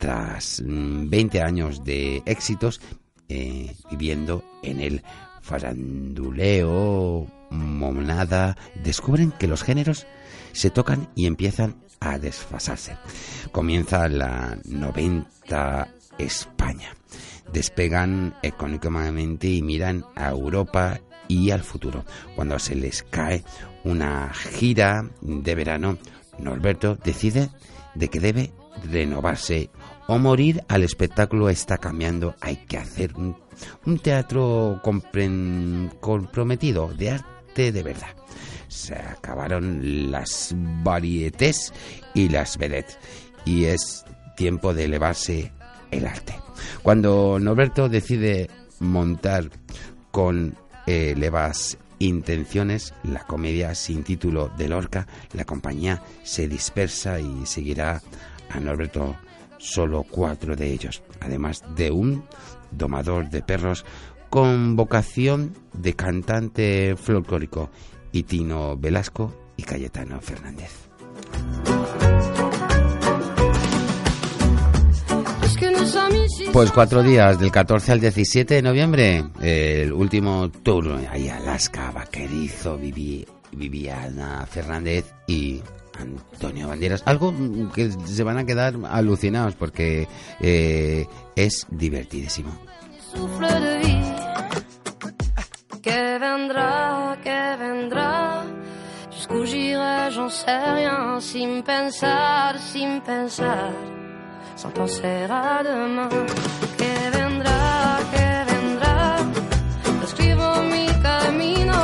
Tras 0.00 0.62
20 0.64 1.38
mm, 1.38 1.42
años 1.46 1.84
de 1.84 2.22
éxitos, 2.26 2.80
eh, 3.28 3.76
viviendo 3.90 4.42
en 4.62 4.80
el 4.80 5.02
faranduleo, 5.42 7.26
monada, 7.50 8.56
descubren 8.82 9.32
que 9.32 9.46
los 9.46 9.62
géneros 9.62 10.06
se 10.52 10.70
tocan 10.70 11.08
y 11.14 11.26
empiezan 11.26 11.76
a 12.00 12.18
desfasarse. 12.18 12.96
Comienza 13.52 14.08
la 14.08 14.58
90 14.64 15.88
España. 16.18 16.94
Despegan 17.52 18.34
económicamente 18.42 19.48
y 19.48 19.62
miran 19.62 20.04
a 20.16 20.30
Europa 20.30 21.00
y 21.28 21.50
al 21.50 21.62
futuro. 21.62 22.04
Cuando 22.36 22.58
se 22.58 22.74
les 22.74 23.02
cae 23.02 23.44
una 23.84 24.32
gira 24.32 25.08
de 25.20 25.54
verano, 25.54 25.98
Norberto 26.38 26.96
decide 26.96 27.50
de 27.94 28.08
que 28.08 28.20
debe 28.20 28.52
renovarse 28.90 29.70
o 30.06 30.18
morir 30.18 30.62
al 30.68 30.82
espectáculo 30.82 31.48
está 31.48 31.78
cambiando. 31.78 32.34
Hay 32.40 32.56
que 32.56 32.78
hacer 32.78 33.14
un, 33.16 33.36
teatro 33.98 34.80
comprometido 34.82 36.92
de 36.94 37.10
arte 37.10 37.72
de 37.72 37.82
verdad. 37.82 38.14
Se 38.68 38.94
acabaron 38.94 40.10
las 40.10 40.54
varietés 40.82 41.72
y 42.14 42.28
las 42.28 42.56
vedettes 42.56 42.98
y 43.44 43.64
es 43.64 44.04
tiempo 44.36 44.74
de 44.74 44.84
elevarse 44.84 45.52
el 45.90 46.06
arte. 46.06 46.34
Cuando 46.82 47.38
Norberto 47.40 47.88
decide 47.88 48.48
montar 48.78 49.50
con 50.10 50.54
levas 50.86 51.78
intenciones 52.00 52.94
la 53.04 53.20
comedia 53.20 53.76
sin 53.76 54.02
título 54.02 54.50
de 54.58 54.68
Lorca, 54.68 55.06
la 55.34 55.44
compañía 55.44 56.02
se 56.24 56.48
dispersa 56.48 57.20
y 57.20 57.46
seguirá 57.46 58.02
a 58.50 58.60
Norberto 58.60 59.16
solo 59.58 60.04
cuatro 60.08 60.56
de 60.56 60.72
ellos, 60.72 61.02
además 61.20 61.62
de 61.76 61.90
un 61.90 62.24
domador 62.70 63.30
de 63.30 63.42
perros 63.42 63.84
con 64.30 64.76
vocación 64.76 65.54
de 65.72 65.94
cantante 65.94 66.96
folclórico, 66.96 67.70
Itino 68.12 68.76
Velasco 68.76 69.34
y 69.56 69.62
Cayetano 69.64 70.20
Fernández. 70.20 70.88
Pues 76.52 76.72
cuatro 76.72 77.02
días, 77.02 77.38
del 77.38 77.50
14 77.52 77.92
al 77.92 78.00
17 78.00 78.54
de 78.54 78.62
noviembre, 78.62 79.24
el 79.40 79.92
último 79.92 80.50
tour 80.50 81.00
ahí 81.10 81.28
Alaska, 81.28 81.90
Vaquerizo, 81.90 82.78
Viviana 83.52 84.46
Fernández 84.46 85.12
y 85.26 85.60
Antonio 86.00 86.68
Banderas. 86.68 87.02
Algo 87.06 87.32
que 87.74 87.90
se 87.90 88.22
van 88.24 88.38
a 88.38 88.44
quedar 88.44 88.74
alucinados 88.88 89.54
porque 89.54 90.08
eh, 90.40 91.06
es 91.36 91.66
divertidísimo. 91.70 92.52
Que 95.82 96.18
vendrá, 96.18 97.18
que 97.22 97.56
vendrá. 97.58 98.44
Jusqu'où 99.10 99.44
j'irai, 99.44 100.10
j'en 100.10 100.30
sais 100.30 100.72
rien. 100.76 101.20
Sin 101.20 101.62
pensar, 101.62 102.58
sin 102.58 103.00
pensar. 103.00 103.72
Sans 104.56 104.72
penser 104.72 105.30
à 105.30 105.62
demain. 105.62 106.08
Que 106.78 106.94
vendrá, 107.16 107.98
que 108.12 108.28
vendrá. 108.50 109.16
Escribo 110.04 110.62
mi 110.72 110.86
camino. 111.02 111.78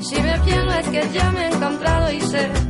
Si 0.00 0.20
me 0.22 0.38
pierdo 0.40 0.72
es 0.72 0.88
que 0.88 1.02
ya 1.12 1.30
me 1.32 1.42
he 1.46 1.48
encontrado 1.48 2.12
y 2.12 2.20
sé 2.20 2.67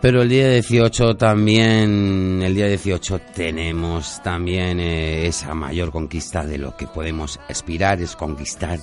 Pero 0.00 0.22
el 0.22 0.30
día 0.30 0.48
18 0.48 1.14
también, 1.16 2.40
el 2.42 2.54
día 2.54 2.68
18 2.68 3.20
tenemos 3.34 4.22
también 4.22 4.80
eh, 4.80 5.26
esa 5.26 5.52
mayor 5.52 5.92
conquista 5.92 6.42
de 6.46 6.56
lo 6.56 6.74
que 6.74 6.86
podemos 6.86 7.38
aspirar, 7.50 8.00
es 8.00 8.16
conquistar 8.16 8.78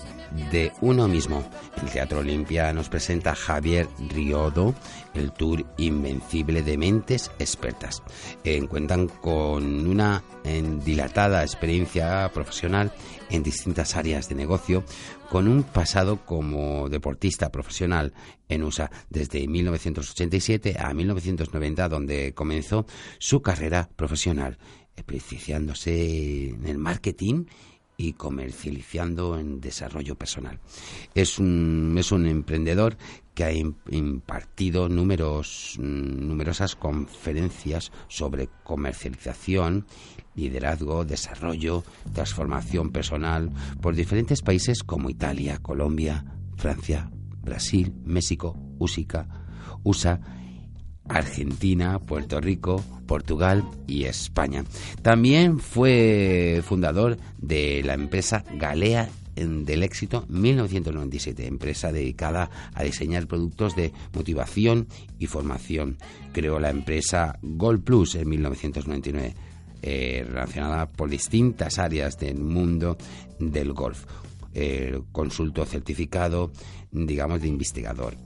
de 0.52 0.72
uno 0.82 1.08
mismo. 1.08 1.44
El 1.82 1.90
Teatro 1.90 2.20
Olimpia 2.20 2.72
nos 2.72 2.90
presenta 2.90 3.34
Javier 3.34 3.88
Riodo, 4.10 4.76
el 5.16 5.32
tour 5.32 5.66
invencible 5.78 6.62
de 6.62 6.78
mentes 6.78 7.32
expertas. 7.40 8.04
Eh, 8.44 8.62
cuentan 8.68 9.08
con 9.08 9.88
una 9.88 10.24
dilatada 10.86 11.42
experiencia 11.42 12.30
profesional 12.34 12.92
en 13.30 13.44
distintas 13.44 13.96
áreas 13.96 14.30
de 14.30 14.36
negocio, 14.36 14.84
con 15.30 15.48
un 15.48 15.64
pasado 15.64 16.26
como 16.26 16.90
deportista 16.90 17.52
profesional 17.52 18.14
en 18.50 18.64
USA 18.64 18.90
desde 19.10 19.48
1987 19.48 20.78
a 20.80 20.94
1990, 20.94 21.90
donde 21.90 22.34
comenzó 22.34 22.86
su 23.20 23.42
carrera 23.42 23.90
profesional, 23.96 24.58
especializándose 24.96 26.50
en 26.50 26.66
el 26.68 26.78
marketing 26.78 27.46
y 27.98 28.14
comercializando 28.14 29.40
en 29.40 29.60
desarrollo 29.60 30.16
personal. 30.16 30.60
Es 31.16 31.40
un, 31.40 31.96
es 31.98 32.12
un 32.12 32.28
emprendedor 32.28 32.96
que 33.34 33.44
ha 33.44 33.52
impartido 33.52 34.88
numeros, 34.88 35.76
numerosas 35.80 36.76
conferencias 36.76 37.92
sobre 38.08 38.50
comercialización, 38.64 39.86
liderazgo, 40.36 41.06
desarrollo, 41.06 41.84
transformación 42.14 42.92
personal 42.92 43.52
por 43.82 43.96
diferentes 43.96 44.42
países 44.42 44.84
como 44.84 45.10
Italia, 45.10 45.58
Colombia, 45.60 46.24
Francia, 46.56 47.10
Brasil, 47.42 47.94
México, 48.04 48.56
USA, 48.78 49.28
USA 49.84 50.37
Argentina, 51.10 52.00
Puerto 52.00 52.40
Rico, 52.40 52.84
Portugal 53.06 53.64
y 53.88 54.04
España. 54.06 54.64
También 55.02 55.60
fue 55.60 56.62
fundador 56.66 57.18
de 57.38 57.82
la 57.84 57.94
empresa 57.94 58.44
Galea 58.56 59.10
del 59.46 59.84
éxito 59.84 60.26
1997, 60.30 61.46
empresa 61.46 61.92
dedicada 61.92 62.50
a 62.74 62.84
diseñar 62.84 63.28
productos 63.28 63.76
de 63.76 63.94
motivación 64.14 64.88
y 65.20 65.28
formación. 65.28 65.98
Creó 66.34 66.60
la 66.60 66.70
empresa 66.70 67.38
Gold 67.42 67.84
Plus 67.84 68.16
en 68.16 68.30
1999, 68.30 69.36
eh, 69.84 70.26
relacionada 70.28 70.88
por 70.88 71.10
distintas 71.10 71.78
áreas 71.78 72.18
del 72.18 72.40
mundo 72.40 72.98
del 73.40 73.74
golf. 73.74 74.06
Eh, 74.60 75.00
consulto 75.12 75.64
certificado, 75.68 76.52
digamos, 76.92 77.44
de 77.44 77.48
investigador. 77.48 78.18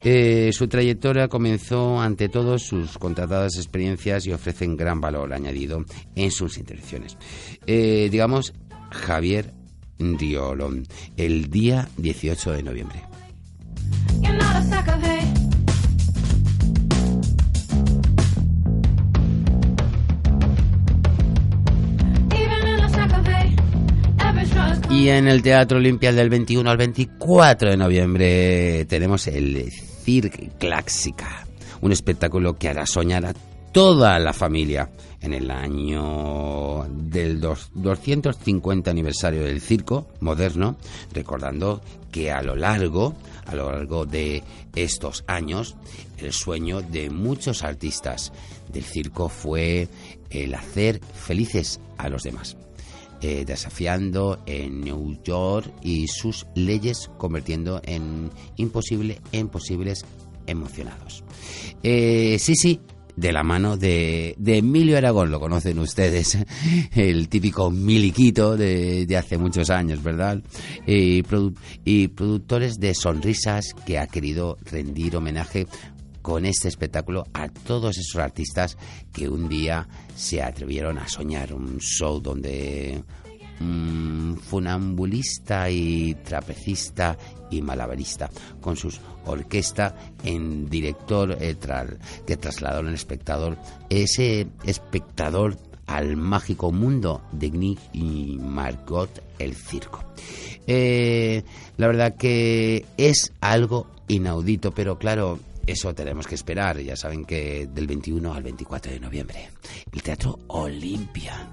Eh, 0.00 0.50
su 0.52 0.66
trayectoria 0.66 1.28
comenzó 1.28 2.00
ante 2.00 2.28
todo 2.28 2.58
sus 2.58 2.98
contratadas 2.98 3.54
experiencias 3.54 4.26
y 4.26 4.32
ofrecen 4.32 4.76
gran 4.76 5.00
valor 5.00 5.32
añadido 5.32 5.84
en 6.16 6.32
sus 6.32 6.58
intervenciones. 6.58 7.16
Eh, 7.64 8.08
digamos, 8.10 8.54
Javier 8.90 9.54
Riolón, 10.00 10.84
el 11.16 11.48
día 11.48 11.88
18 11.96 12.50
de 12.54 12.62
noviembre. 12.64 13.02
Y 24.98 25.10
en 25.10 25.28
el 25.28 25.42
Teatro 25.42 25.78
Olimpia 25.78 26.12
del 26.12 26.28
21 26.28 26.68
al 26.68 26.76
24 26.76 27.70
de 27.70 27.76
noviembre 27.76 28.84
tenemos 28.86 29.28
el 29.28 29.70
Cirque 29.70 30.50
Clásica, 30.58 31.46
un 31.80 31.92
espectáculo 31.92 32.58
que 32.58 32.68
hará 32.68 32.84
soñar 32.84 33.24
a 33.24 33.32
toda 33.70 34.18
la 34.18 34.32
familia 34.32 34.90
en 35.20 35.34
el 35.34 35.52
año 35.52 36.84
del 36.90 37.40
250 37.40 38.90
aniversario 38.90 39.44
del 39.44 39.60
circo 39.60 40.08
moderno, 40.18 40.76
recordando 41.12 41.80
que 42.10 42.32
a 42.32 42.42
lo 42.42 42.56
largo, 42.56 43.14
a 43.46 43.54
lo 43.54 43.70
largo 43.70 44.04
de 44.04 44.42
estos 44.74 45.22
años, 45.28 45.76
el 46.16 46.32
sueño 46.32 46.82
de 46.82 47.08
muchos 47.08 47.62
artistas 47.62 48.32
del 48.72 48.82
circo 48.82 49.28
fue 49.28 49.86
el 50.30 50.56
hacer 50.56 51.00
felices 51.14 51.78
a 51.98 52.08
los 52.08 52.24
demás. 52.24 52.56
Eh, 53.20 53.44
desafiando 53.44 54.40
en 54.46 54.80
New 54.80 55.20
York 55.24 55.72
y 55.82 56.06
sus 56.06 56.46
leyes 56.54 57.10
convirtiendo 57.18 57.80
en 57.84 58.30
imposible 58.56 59.20
en 59.32 59.50
emocionados. 60.46 61.24
Eh, 61.82 62.36
sí, 62.38 62.54
sí, 62.54 62.80
de 63.16 63.32
la 63.32 63.42
mano 63.42 63.76
de, 63.76 64.36
Emilio 64.46 64.96
Aragón, 64.96 65.32
lo 65.32 65.40
conocen 65.40 65.80
ustedes, 65.80 66.38
el 66.94 67.28
típico 67.28 67.72
miliquito 67.72 68.56
de, 68.56 69.16
hace 69.16 69.36
muchos 69.36 69.68
años, 69.70 70.00
¿verdad? 70.00 70.40
y 70.86 71.22
productores 72.08 72.78
de 72.78 72.94
sonrisas 72.94 73.74
que 73.84 73.98
ha 73.98 74.06
querido 74.06 74.58
rendir 74.64 75.16
homenaje 75.16 75.66
con 76.22 76.44
este 76.44 76.68
espectáculo 76.68 77.26
a 77.32 77.48
todos 77.48 77.98
esos 77.98 78.20
artistas 78.20 78.76
que 79.12 79.28
un 79.28 79.48
día 79.48 79.88
se 80.18 80.42
atrevieron 80.42 80.98
a 80.98 81.06
soñar 81.06 81.54
un 81.54 81.78
show 81.78 82.20
donde 82.20 83.04
un 83.60 84.36
funambulista 84.42 85.70
y 85.70 86.16
trapecista 86.24 87.16
y 87.50 87.62
malabarista 87.62 88.28
con 88.60 88.76
sus 88.76 89.00
orquesta 89.26 89.94
en 90.24 90.68
director 90.68 91.36
eh, 91.40 91.56
que 92.26 92.36
trasladó 92.36 92.80
al 92.80 92.94
espectador 92.94 93.56
ese 93.90 94.48
espectador 94.64 95.56
al 95.86 96.16
mágico 96.16 96.72
mundo 96.72 97.22
de 97.30 97.50
Nick 97.50 97.78
y 97.92 98.38
Margot 98.40 99.22
el 99.38 99.54
circo. 99.54 100.04
Eh, 100.66 101.44
la 101.76 101.86
verdad 101.86 102.16
que 102.16 102.84
es 102.96 103.32
algo 103.40 103.86
inaudito, 104.08 104.72
pero 104.72 104.98
claro, 104.98 105.38
eso 105.68 105.94
tenemos 105.94 106.26
que 106.26 106.34
esperar. 106.34 106.80
Ya 106.80 106.96
saben 106.96 107.24
que 107.24 107.66
del 107.66 107.86
21 107.86 108.32
al 108.32 108.42
24 108.42 108.92
de 108.92 109.00
noviembre, 109.00 109.50
el 109.92 110.02
Teatro 110.02 110.38
Olimpia. 110.48 111.48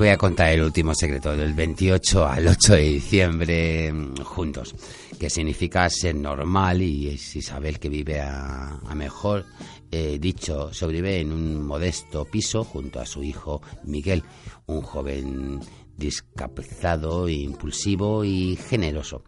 Voy 0.00 0.08
a 0.08 0.16
contar 0.16 0.48
el 0.48 0.62
último 0.62 0.94
secreto 0.94 1.36
del 1.36 1.52
28 1.52 2.26
al 2.26 2.48
8 2.48 2.72
de 2.72 2.80
diciembre 2.80 3.92
mm, 3.92 4.16
juntos, 4.22 4.74
que 5.18 5.28
significa 5.28 5.90
ser 5.90 6.14
normal 6.14 6.80
y 6.80 7.08
es 7.08 7.36
Isabel 7.36 7.78
que 7.78 7.90
vive 7.90 8.18
a, 8.18 8.78
a 8.78 8.94
mejor. 8.94 9.44
Eh, 9.90 10.16
dicho, 10.18 10.72
sobrevive 10.72 11.20
en 11.20 11.32
un 11.32 11.66
modesto 11.66 12.24
piso 12.24 12.64
junto 12.64 12.98
a 12.98 13.04
su 13.04 13.22
hijo 13.22 13.60
Miguel, 13.84 14.24
un 14.64 14.80
joven 14.80 15.60
discapacitado, 16.00 17.28
impulsivo 17.28 18.24
y 18.24 18.56
generoso. 18.56 19.22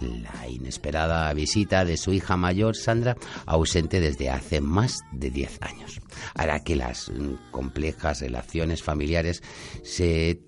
La 0.00 0.48
inesperada 0.48 1.32
visita 1.34 1.84
de 1.84 1.96
su 1.96 2.12
hija 2.12 2.36
mayor, 2.36 2.76
Sandra, 2.76 3.16
ausente 3.46 4.00
desde 4.00 4.28
hace 4.28 4.60
más 4.60 5.02
de 5.12 5.30
10 5.30 5.62
años, 5.62 6.00
hará 6.34 6.64
que 6.64 6.74
las 6.74 7.12
complejas 7.52 8.20
relaciones 8.20 8.82
familiares 8.82 9.42
se, 9.84 10.42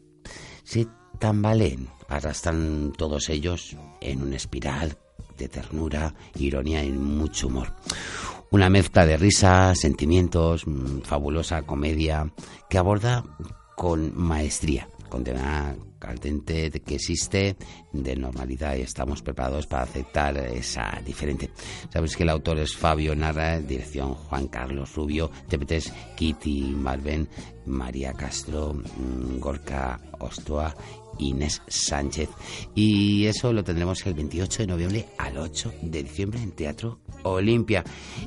se 0.64 0.88
tambaleen, 1.20 1.88
arrastran 2.08 2.92
todos 2.98 3.28
ellos 3.28 3.76
en 4.00 4.22
una 4.22 4.36
espiral 4.36 4.98
de 5.38 5.48
ternura, 5.48 6.14
ironía 6.34 6.82
y 6.82 6.90
mucho 6.90 7.46
humor. 7.46 7.72
Una 8.50 8.68
mezcla 8.68 9.06
de 9.06 9.16
risas, 9.16 9.78
sentimientos, 9.78 10.66
mm, 10.66 11.02
fabulosa 11.02 11.62
comedia 11.62 12.32
que 12.68 12.78
aborda 12.78 13.24
con 13.76 14.16
maestría, 14.16 14.88
con 15.08 15.24
tema 15.24 15.74
caldente 15.98 16.70
de 16.70 16.80
que 16.80 16.96
existe 16.96 17.56
de 17.92 18.16
normalidad 18.16 18.76
y 18.76 18.82
estamos 18.82 19.22
preparados 19.22 19.66
para 19.66 19.84
aceptar 19.84 20.36
esa 20.36 21.00
diferente. 21.04 21.50
Sabes 21.92 22.16
que 22.16 22.22
el 22.22 22.28
autor 22.28 22.58
es 22.58 22.76
Fabio 22.76 23.14
Narra, 23.14 23.60
dirección 23.60 24.14
Juan 24.14 24.48
Carlos 24.48 24.94
Rubio, 24.94 25.30
intérpretes 25.42 25.92
Kitty 26.16 26.74
Marven, 26.76 27.28
María 27.66 28.12
Castro, 28.12 28.74
mm, 28.74 29.38
Gorka 29.38 30.00
Ostoa 30.18 30.74
Inés 31.18 31.62
Sánchez. 31.68 32.28
Y 32.74 33.26
eso 33.26 33.52
lo 33.52 33.64
tendremos 33.64 34.04
el 34.06 34.14
28 34.14 34.62
de 34.62 34.66
noviembre 34.66 35.08
al 35.18 35.38
8 35.38 35.72
de 35.82 36.02
diciembre 36.02 36.40
en 36.42 36.52
Teatro 36.52 37.00
Olimpia. 37.22 37.84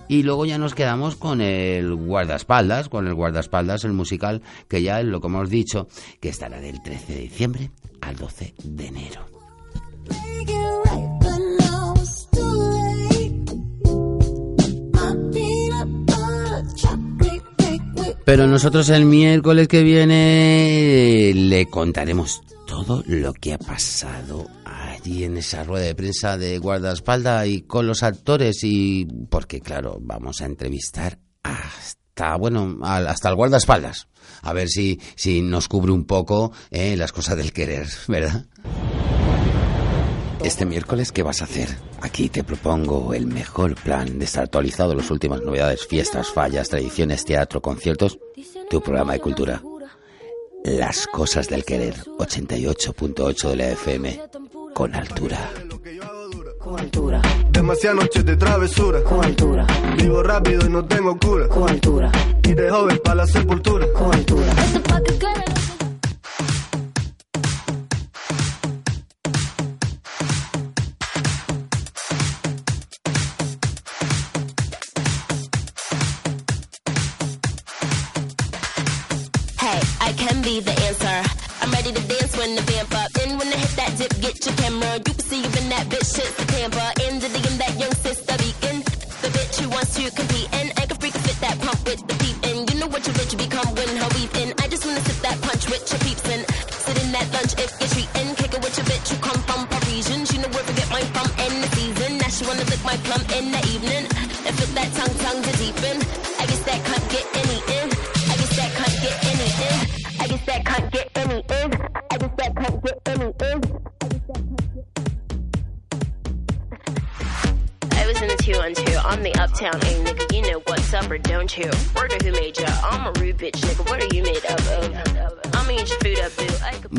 Y 0.07 0.23
luego 0.23 0.45
ya 0.45 0.57
nos 0.57 0.75
quedamos 0.75 1.15
con 1.15 1.41
el 1.41 1.95
guardaespaldas, 1.95 2.89
con 2.89 3.07
el 3.07 3.13
guardaespaldas, 3.13 3.83
el 3.85 3.93
musical, 3.93 4.41
que 4.67 4.81
ya 4.81 4.99
es 4.99 5.05
lo 5.05 5.21
que 5.21 5.27
hemos 5.27 5.49
dicho, 5.49 5.87
que 6.19 6.29
estará 6.29 6.59
del 6.59 6.81
13 6.81 7.13
de 7.13 7.19
diciembre 7.19 7.71
al 8.01 8.15
12 8.15 8.53
de 8.63 8.85
enero. 8.87 9.25
Pero 18.25 18.45
nosotros 18.45 18.89
el 18.89 19.05
miércoles 19.05 19.67
que 19.67 19.81
viene 19.81 21.31
le 21.33 21.65
contaremos 21.65 22.43
todo 22.85 23.03
lo 23.07 23.33
que 23.33 23.53
ha 23.53 23.57
pasado 23.57 24.47
allí 24.63 25.25
en 25.25 25.37
esa 25.37 25.63
rueda 25.63 25.85
de 25.85 25.95
prensa 25.95 26.37
de 26.37 26.57
guardaespaldas 26.59 27.47
y 27.47 27.61
con 27.61 27.87
los 27.87 28.03
actores 28.03 28.63
y 28.63 29.05
porque 29.29 29.59
claro, 29.59 29.97
vamos 30.01 30.41
a 30.41 30.45
entrevistar 30.45 31.19
hasta 31.43 32.35
bueno, 32.37 32.77
hasta 32.83 33.29
el 33.29 33.35
guardaespaldas. 33.35 34.07
A 34.41 34.53
ver 34.53 34.69
si, 34.69 34.99
si 35.15 35.41
nos 35.41 35.67
cubre 35.67 35.91
un 35.91 36.05
poco 36.05 36.53
eh, 36.71 36.95
las 36.95 37.11
cosas 37.11 37.35
del 37.37 37.51
querer, 37.51 37.87
¿verdad? 38.07 38.45
Este 40.41 40.65
miércoles, 40.65 41.11
¿qué 41.11 41.21
vas 41.21 41.41
a 41.41 41.45
hacer? 41.45 41.67
Aquí 42.01 42.29
te 42.29 42.45
propongo 42.45 43.13
el 43.13 43.27
mejor 43.27 43.75
plan 43.75 44.19
de 44.19 44.25
estar 44.25 44.45
actualizado 44.45 44.95
las 44.95 45.11
últimas 45.11 45.41
novedades, 45.41 45.85
fiestas, 45.85 46.29
fallas, 46.29 46.69
tradiciones, 46.69 47.25
teatro, 47.25 47.61
conciertos, 47.61 48.19
tu 48.69 48.81
programa 48.81 49.13
de 49.13 49.19
cultura. 49.19 49.61
Las 50.63 51.07
cosas 51.07 51.47
del 51.47 51.63
querer, 51.63 51.95
88.8 52.17 53.49
de 53.49 53.55
la 53.55 53.67
FM, 53.69 54.21
con 54.73 54.93
altura. 54.93 55.51
Con 56.59 56.79
altura. 56.79 57.21
Demasiadas 57.51 58.03
noches 58.03 58.25
de 58.25 58.35
travesura. 58.35 59.03
Con 59.03 59.23
altura. 59.23 59.65
Vivo 59.97 60.21
rápido 60.21 60.65
y 60.65 60.69
no 60.69 60.85
tengo 60.85 61.17
cura. 61.17 61.47
Con 61.47 61.69
altura. 61.69 62.11
Y 62.43 62.53
de 62.53 62.69
joven 62.69 62.99
para 63.03 63.15
la 63.15 63.27
sepultura. 63.27 63.87
Con 63.93 64.13
altura. 64.13 64.53
can 80.29 80.41
be 80.43 80.59
the 80.61 80.75
answer. 80.85 81.17
I'm 81.61 81.71
ready 81.71 81.91
to 81.91 82.03
dance 82.05 82.37
when 82.37 82.53
the 82.55 82.61
vamp 82.69 82.93
up. 83.01 83.09
Then 83.17 83.37
when 83.37 83.49
I 83.49 83.57
hit 83.57 83.73
that 83.81 83.91
dip, 83.97 84.13
get 84.21 84.37
your 84.45 84.55
camera. 84.61 84.93
You 85.05 85.13
can 85.17 85.25
see 85.29 85.41
even 85.41 85.65
that 85.73 85.85
bitch 85.89 86.07
shit's 86.13 86.35
the 86.37 86.45
tamper. 86.53 86.89
And 87.05 87.17
the 87.21 87.29
DM 87.33 87.57
that 87.57 87.73
young 87.81 87.95
sister 88.05 88.35
beacon. 88.37 88.77
The 89.25 89.29
bitch 89.35 89.55
who 89.59 89.67
wants 89.73 89.97
to 89.97 90.05
compete. 90.13 90.49
And 90.53 90.69
I 90.77 90.85
can 90.85 90.97
freak 91.01 91.15
fit 91.25 91.37
that 91.41 91.57
pump 91.65 91.81
with 91.85 92.01
the 92.05 92.15
peep. 92.21 92.37
And 92.49 92.59
you 92.69 92.75
know 92.79 92.89
what 92.93 93.01
your 93.07 93.15
bitch 93.17 93.33
become 93.37 93.69
when 93.73 93.89
her 94.01 94.09
weeping. 94.15 94.49
I 94.61 94.65
just 94.69 94.85
wanna 94.85 95.01
sip 95.01 95.19
that 95.25 95.37
punch 95.41 95.63
with 95.65 95.83
your 95.89 95.99
peeps 96.05 96.25
and 96.29 96.41
sit 96.85 96.97
in 97.03 97.09
that 97.17 97.27
lunch 97.33 97.53
if 97.57 97.71
you're 97.79 97.91
treating. 97.95 98.27
Kick 98.39 98.53
it 98.53 98.61
with 98.61 98.75
your 98.77 98.87
bitch 98.91 99.07
who 99.09 99.17
come 99.17 99.41
from 99.49 99.61
Parisian. 99.73 100.25
She 100.29 100.37
know 100.37 100.51
where 100.53 100.65
to 100.69 100.73
get 100.77 100.89
mine 100.93 101.09
from 101.15 101.27
in 101.45 101.53
the 101.63 101.69
season. 101.73 102.11
Now 102.21 102.29
she 102.29 102.45
wanna 102.45 102.65
lick 102.69 102.81
my 102.85 102.97
plum 103.05 103.23
in 103.33 103.45
the 103.49 103.61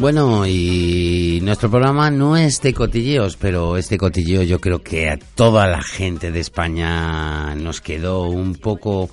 Bueno, 0.01 0.47
y 0.47 1.41
nuestro 1.43 1.69
programa 1.69 2.11
no 2.11 2.35
es 2.35 2.63
de 2.63 2.73
cotilleos, 2.73 3.37
pero 3.37 3.77
este 3.77 3.99
cotilleo 3.99 4.43
yo 4.43 4.59
creo 4.59 4.83
que 4.83 5.11
a 5.11 5.19
toda 5.19 5.67
la 5.67 5.83
gente 5.83 6.33
de 6.33 6.41
España 6.41 7.55
nos 7.55 7.83
quedó 7.83 8.23
un 8.23 8.55
poco 8.55 9.11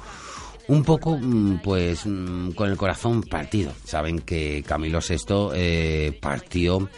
un 0.69 0.83
poco, 0.85 1.17
mm, 1.17 1.59
pues, 1.61 2.05
mm, 2.05 2.51
con 2.51 2.69
el 2.69 2.77
corazón 2.77 3.21
partido. 3.21 3.73
Saben 3.83 4.19
que 4.19 4.63
Camilo 4.65 4.99
VI 4.99 5.49
eh, 5.55 6.17
partió, 6.21 6.89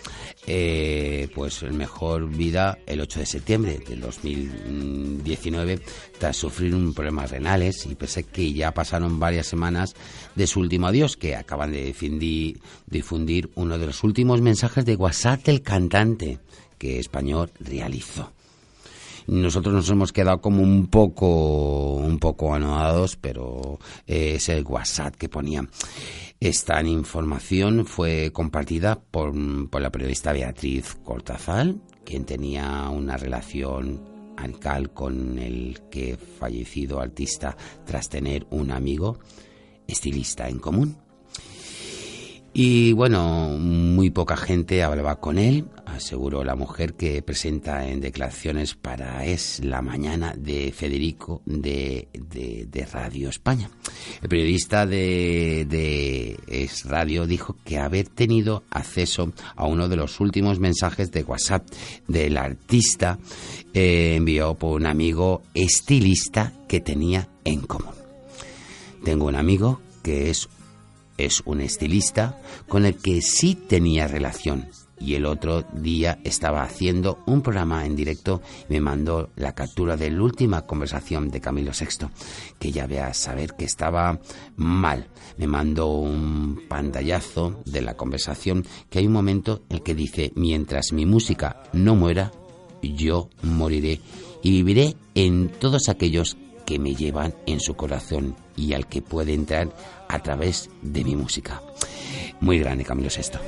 eh, 0.51 1.29
pues, 1.35 1.61
en 1.61 1.77
mejor 1.77 2.27
vida 2.27 2.79
el 2.87 3.01
8 3.01 3.19
de 3.19 3.25
septiembre 3.27 3.79
del 3.87 4.01
2019 4.01 5.79
tras 6.17 6.37
sufrir 6.37 6.73
un 6.73 6.95
problemas 6.95 7.29
renales 7.29 7.85
y 7.85 7.93
pensé 7.93 8.23
que 8.23 8.51
ya 8.51 8.73
pasaron 8.73 9.19
varias 9.19 9.45
semanas 9.45 9.93
de 10.33 10.47
su 10.47 10.59
último 10.59 10.87
adiós, 10.87 11.17
que 11.17 11.35
acaban 11.35 11.71
de 11.71 11.83
difundir, 11.83 12.59
difundir 12.87 13.51
uno 13.53 13.77
de 13.77 13.85
los 13.85 14.03
últimos 14.03 14.41
mensajes 14.41 14.85
de 14.85 14.95
WhatsApp 14.95 15.43
del 15.43 15.61
cantante 15.61 16.39
que 16.79 16.97
Español 16.97 17.51
realizó. 17.59 18.31
Nosotros 19.29 19.75
nos 19.75 19.89
hemos 19.91 20.11
quedado 20.11 20.41
como 20.41 20.63
un 20.63 20.87
poco, 20.87 21.97
un 21.97 22.17
poco 22.17 22.55
anodados, 22.55 23.15
pero 23.15 23.77
eh, 24.07 24.33
es 24.35 24.49
el 24.49 24.65
WhatsApp 24.65 25.15
que 25.15 25.29
ponía. 25.29 25.67
Esta 26.39 26.81
información 26.81 27.85
fue 27.85 28.31
compartida 28.33 28.99
por, 28.99 29.31
por 29.69 29.81
la 29.81 29.91
periodista 29.91 30.33
Beatriz 30.33 30.97
Cortazal, 31.03 31.79
quien 32.03 32.25
tenía 32.25 32.89
una 32.89 33.17
relación 33.17 34.01
amical 34.35 34.93
con 34.93 35.37
el 35.37 35.79
que 35.91 36.17
fallecido 36.17 36.99
artista 36.99 37.55
tras 37.85 38.09
tener 38.09 38.47
un 38.49 38.71
amigo 38.71 39.19
estilista 39.85 40.49
en 40.49 40.57
común. 40.57 40.97
Y 42.53 42.93
bueno, 42.93 43.57
muy 43.59 44.09
poca 44.09 44.35
gente 44.35 44.81
hablaba 44.81 45.19
con 45.19 45.37
él, 45.37 45.65
aseguró 45.85 46.43
la 46.43 46.55
mujer 46.55 46.95
que 46.95 47.21
presenta 47.21 47.87
en 47.87 48.01
declaraciones 48.01 48.73
para 48.73 49.23
Es 49.25 49.63
la 49.63 49.81
Mañana 49.81 50.33
de 50.35 50.71
Federico 50.71 51.41
de, 51.45 52.07
de, 52.13 52.87
Radio 52.91 53.29
España. 53.29 53.69
El 54.21 54.29
periodista 54.29 54.87
de, 54.87 55.65
de, 55.69 56.39
Es 56.47 56.85
Radio 56.85 57.27
dijo 57.27 57.55
que 57.63 57.77
haber 57.77 58.07
tenido 58.07 58.63
acceso 58.71 59.31
a 59.55 59.67
uno 59.67 59.87
de 59.87 59.97
los 59.97 60.19
últimos 60.19 60.59
mensajes 60.59 61.11
de 61.11 61.23
WhatsApp 61.23 61.67
del 62.07 62.35
artista 62.37 63.19
eh, 63.73 64.15
envió 64.15 64.55
por 64.55 64.75
un 64.75 64.87
amigo 64.87 65.43
estilista 65.53 66.53
que 66.67 66.79
tenía 66.79 67.29
en 67.45 67.61
común. 67.61 67.93
Tengo 69.03 69.25
un 69.25 69.35
amigo 69.35 69.81
que 70.01 70.31
es 70.31 70.49
es 71.19 71.41
un 71.45 71.61
estilista 71.61 72.41
con 72.67 72.85
el 72.85 72.95
que 72.95 73.21
sí 73.21 73.55
tenía 73.55 74.07
relación, 74.07 74.69
y 74.99 75.15
el 75.15 75.25
otro 75.25 75.63
día 75.73 76.19
estaba 76.23 76.63
haciendo 76.63 77.19
un 77.25 77.41
programa 77.41 77.85
en 77.85 77.95
directo 77.95 78.41
y 78.69 78.73
me 78.73 78.81
mandó 78.81 79.29
la 79.35 79.53
captura 79.53 79.95
de 79.95 80.11
la 80.11 80.21
última 80.21 80.65
conversación 80.65 81.29
de 81.29 81.41
Camilo 81.41 81.71
VI, 81.71 82.07
que 82.59 82.71
ya 82.71 82.85
vea 82.85 83.13
saber 83.13 83.53
que 83.57 83.65
estaba 83.65 84.19
mal. 84.57 85.07
Me 85.37 85.47
mandó 85.47 85.87
un 85.87 86.63
pantallazo 86.67 87.61
de 87.65 87.81
la 87.81 87.95
conversación 87.95 88.65
que 88.89 88.99
hay 88.99 89.07
un 89.07 89.13
momento 89.13 89.63
en 89.69 89.77
el 89.77 89.83
que 89.83 89.95
dice, 89.95 90.31
mientras 90.35 90.91
mi 90.91 91.05
música 91.05 91.63
no 91.73 91.95
muera, 91.95 92.31
yo 92.81 93.29
moriré 93.41 93.99
y 94.43 94.51
viviré 94.51 94.95
en 95.15 95.49
todos 95.49 95.89
aquellos 95.89 96.37
que 96.65 96.79
me 96.79 96.95
llevan 96.95 97.33
en 97.45 97.59
su 97.59 97.73
corazón 97.75 98.35
y 98.59 98.73
al 98.73 98.87
que 98.87 99.01
puede 99.01 99.33
entrar 99.33 99.69
a 100.07 100.19
través 100.19 100.69
de 100.81 101.03
mi 101.03 101.15
música. 101.15 101.61
Muy 102.41 102.59
grande 102.59 102.83
Camilo 102.83 103.09
VI. 103.09 103.39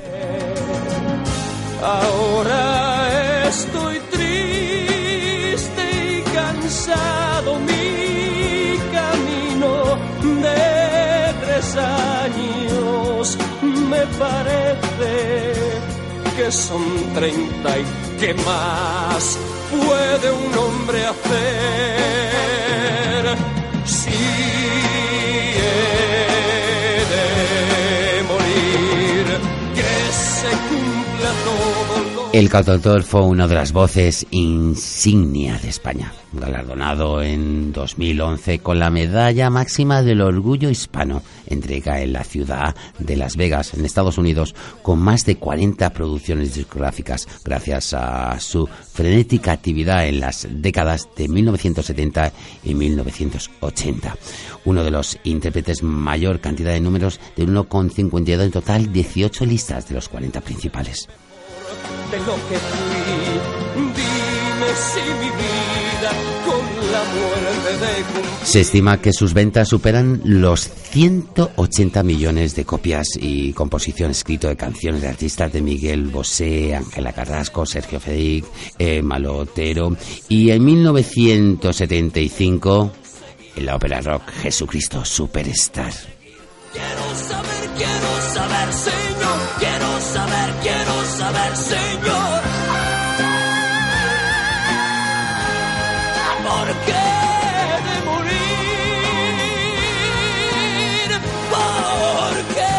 Ahora 1.82 3.48
estoy 3.48 3.98
triste 4.10 5.82
y 6.18 6.22
cansado, 6.32 7.58
mi 7.58 8.78
camino 8.92 9.98
de 10.42 11.34
tres 11.44 11.76
años 11.76 13.38
me 13.90 14.06
parece 14.18 15.52
que 16.36 16.52
son 16.52 17.14
treinta 17.14 17.78
y 17.78 17.84
que 18.18 18.34
más 18.34 19.38
puede 19.70 20.32
un 20.32 20.58
hombre 20.58 21.04
hacer 21.04 22.21
El 32.32 32.48
cantautor 32.48 33.02
fue 33.02 33.20
una 33.20 33.46
de 33.46 33.54
las 33.54 33.74
voces 33.74 34.26
insignia 34.30 35.58
de 35.58 35.68
España, 35.68 36.14
galardonado 36.32 37.20
en 37.20 37.72
2011 37.74 38.60
con 38.60 38.78
la 38.78 38.88
medalla 38.88 39.50
máxima 39.50 40.00
del 40.02 40.22
orgullo 40.22 40.70
hispano, 40.70 41.22
entrega 41.46 42.00
en 42.00 42.14
la 42.14 42.24
ciudad 42.24 42.74
de 42.98 43.16
Las 43.16 43.36
Vegas, 43.36 43.74
en 43.74 43.84
Estados 43.84 44.16
Unidos, 44.16 44.54
con 44.80 44.98
más 44.98 45.26
de 45.26 45.36
40 45.36 45.90
producciones 45.90 46.54
discográficas, 46.54 47.28
gracias 47.44 47.92
a 47.92 48.40
su 48.40 48.66
frenética 48.66 49.52
actividad 49.52 50.06
en 50.06 50.20
las 50.20 50.48
décadas 50.50 51.10
de 51.14 51.28
1970 51.28 52.32
y 52.64 52.74
1980. 52.74 54.16
Uno 54.64 54.82
de 54.82 54.90
los 54.90 55.18
intérpretes 55.24 55.82
mayor 55.82 56.40
cantidad 56.40 56.72
de 56.72 56.80
números 56.80 57.20
de 57.36 57.46
1,52 57.46 58.40
en 58.40 58.50
total, 58.50 58.90
18 58.90 59.44
listas 59.44 59.86
de 59.86 59.96
los 59.96 60.08
40 60.08 60.40
principales. 60.40 61.10
De 62.12 62.18
lo 62.18 62.36
que 62.48 62.58
fui. 62.58 63.40
Dime 63.74 64.70
si 64.76 65.00
mi 65.00 65.30
vida 65.42 66.12
con 66.44 66.62
la 66.92 67.02
muerte 67.14 67.72
de. 67.78 67.90
Se 68.46 68.60
estima 68.60 69.00
que 69.00 69.12
sus 69.12 69.32
ventas 69.32 69.68
superan 69.68 70.20
los 70.24 70.60
180 70.60 72.02
millones 72.02 72.54
de 72.54 72.66
copias 72.66 73.06
y 73.18 73.54
composición 73.54 74.10
escrito 74.10 74.48
de 74.48 74.56
canciones 74.56 75.00
de 75.00 75.08
artistas 75.08 75.50
de 75.52 75.62
Miguel 75.62 76.08
Bosé, 76.08 76.74
Ángela 76.74 77.14
Carrasco, 77.14 77.64
Sergio 77.64 77.98
Federic, 77.98 78.44
eh, 78.78 79.00
Malo 79.02 79.38
Otero 79.38 79.96
y 80.28 80.50
en 80.50 80.64
1975 80.64 82.92
en 83.56 83.66
la 83.66 83.76
ópera 83.76 84.02
rock 84.02 84.28
Jesucristo 84.42 85.02
Superstar. 85.04 85.92
Quiero 86.72 87.14
saber, 87.16 87.70
quiero 87.76 88.22
saber, 88.32 88.72
Señor. 88.72 89.38
Quiero 89.58 90.00
saber, 90.00 90.54
quiero 90.62 90.81
saber, 91.18 91.56
Señor. 91.56 92.40
¿Por 96.48 96.68
qué 96.86 97.06
de 97.86 97.96
morir? 98.10 98.40
¿Por 101.54 102.32
qué? 102.54 102.74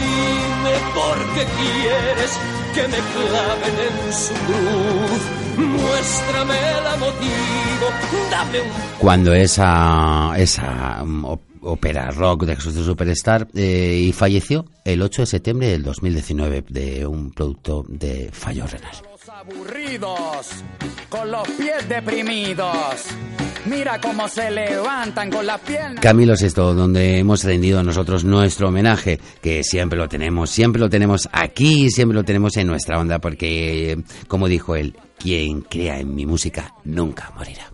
Dime 0.00 0.74
por 0.98 1.16
qué 1.34 1.42
quieres 1.58 2.32
que 2.74 2.82
me 2.92 3.00
claven 3.12 3.76
en 3.88 3.96
su 4.12 4.34
cruz. 4.46 5.22
Muéstrame 5.56 6.60
la 6.84 6.94
motivo, 6.96 7.86
dame 8.30 8.58
un 8.62 8.68
Cuando 8.98 9.34
esa, 9.34 10.32
esa 10.36 11.04
mm, 11.04 11.24
ópera 11.62 12.10
rock 12.10 12.44
de 12.44 12.56
Jesucristo 12.56 12.84
Superstar 12.84 13.48
eh, 13.54 14.04
y 14.06 14.12
falleció 14.12 14.66
el 14.84 15.02
8 15.02 15.22
de 15.22 15.26
septiembre 15.26 15.68
del 15.68 15.82
2019 15.82 16.64
de 16.68 17.06
un 17.06 17.32
producto 17.32 17.84
de 17.88 18.30
fallo 18.32 18.66
renal. 18.66 18.94
aburridos, 19.28 20.48
con 21.08 21.30
los 21.30 21.48
pies 21.50 21.88
deprimidos. 21.88 23.06
Mira 23.64 24.00
cómo 24.00 24.28
se 24.28 24.50
levantan 24.50 25.30
con 25.30 25.46
las 25.46 25.60
piernas. 25.60 26.00
Camilo 26.00 26.36
Sesto, 26.36 26.74
donde 26.74 27.18
hemos 27.18 27.44
rendido 27.44 27.82
nosotros 27.84 28.24
nuestro 28.24 28.68
homenaje, 28.68 29.20
que 29.40 29.62
siempre 29.62 29.98
lo 29.98 30.08
tenemos, 30.08 30.50
siempre 30.50 30.80
lo 30.80 30.90
tenemos 30.90 31.28
aquí, 31.32 31.88
siempre 31.90 32.16
lo 32.16 32.24
tenemos 32.24 32.56
en 32.56 32.66
nuestra 32.66 32.98
onda, 32.98 33.20
porque, 33.20 34.02
como 34.26 34.48
dijo 34.48 34.74
él, 34.74 34.96
quien 35.16 35.60
crea 35.62 36.00
en 36.00 36.14
mi 36.14 36.26
música 36.26 36.74
nunca 36.84 37.30
morirá. 37.36 37.70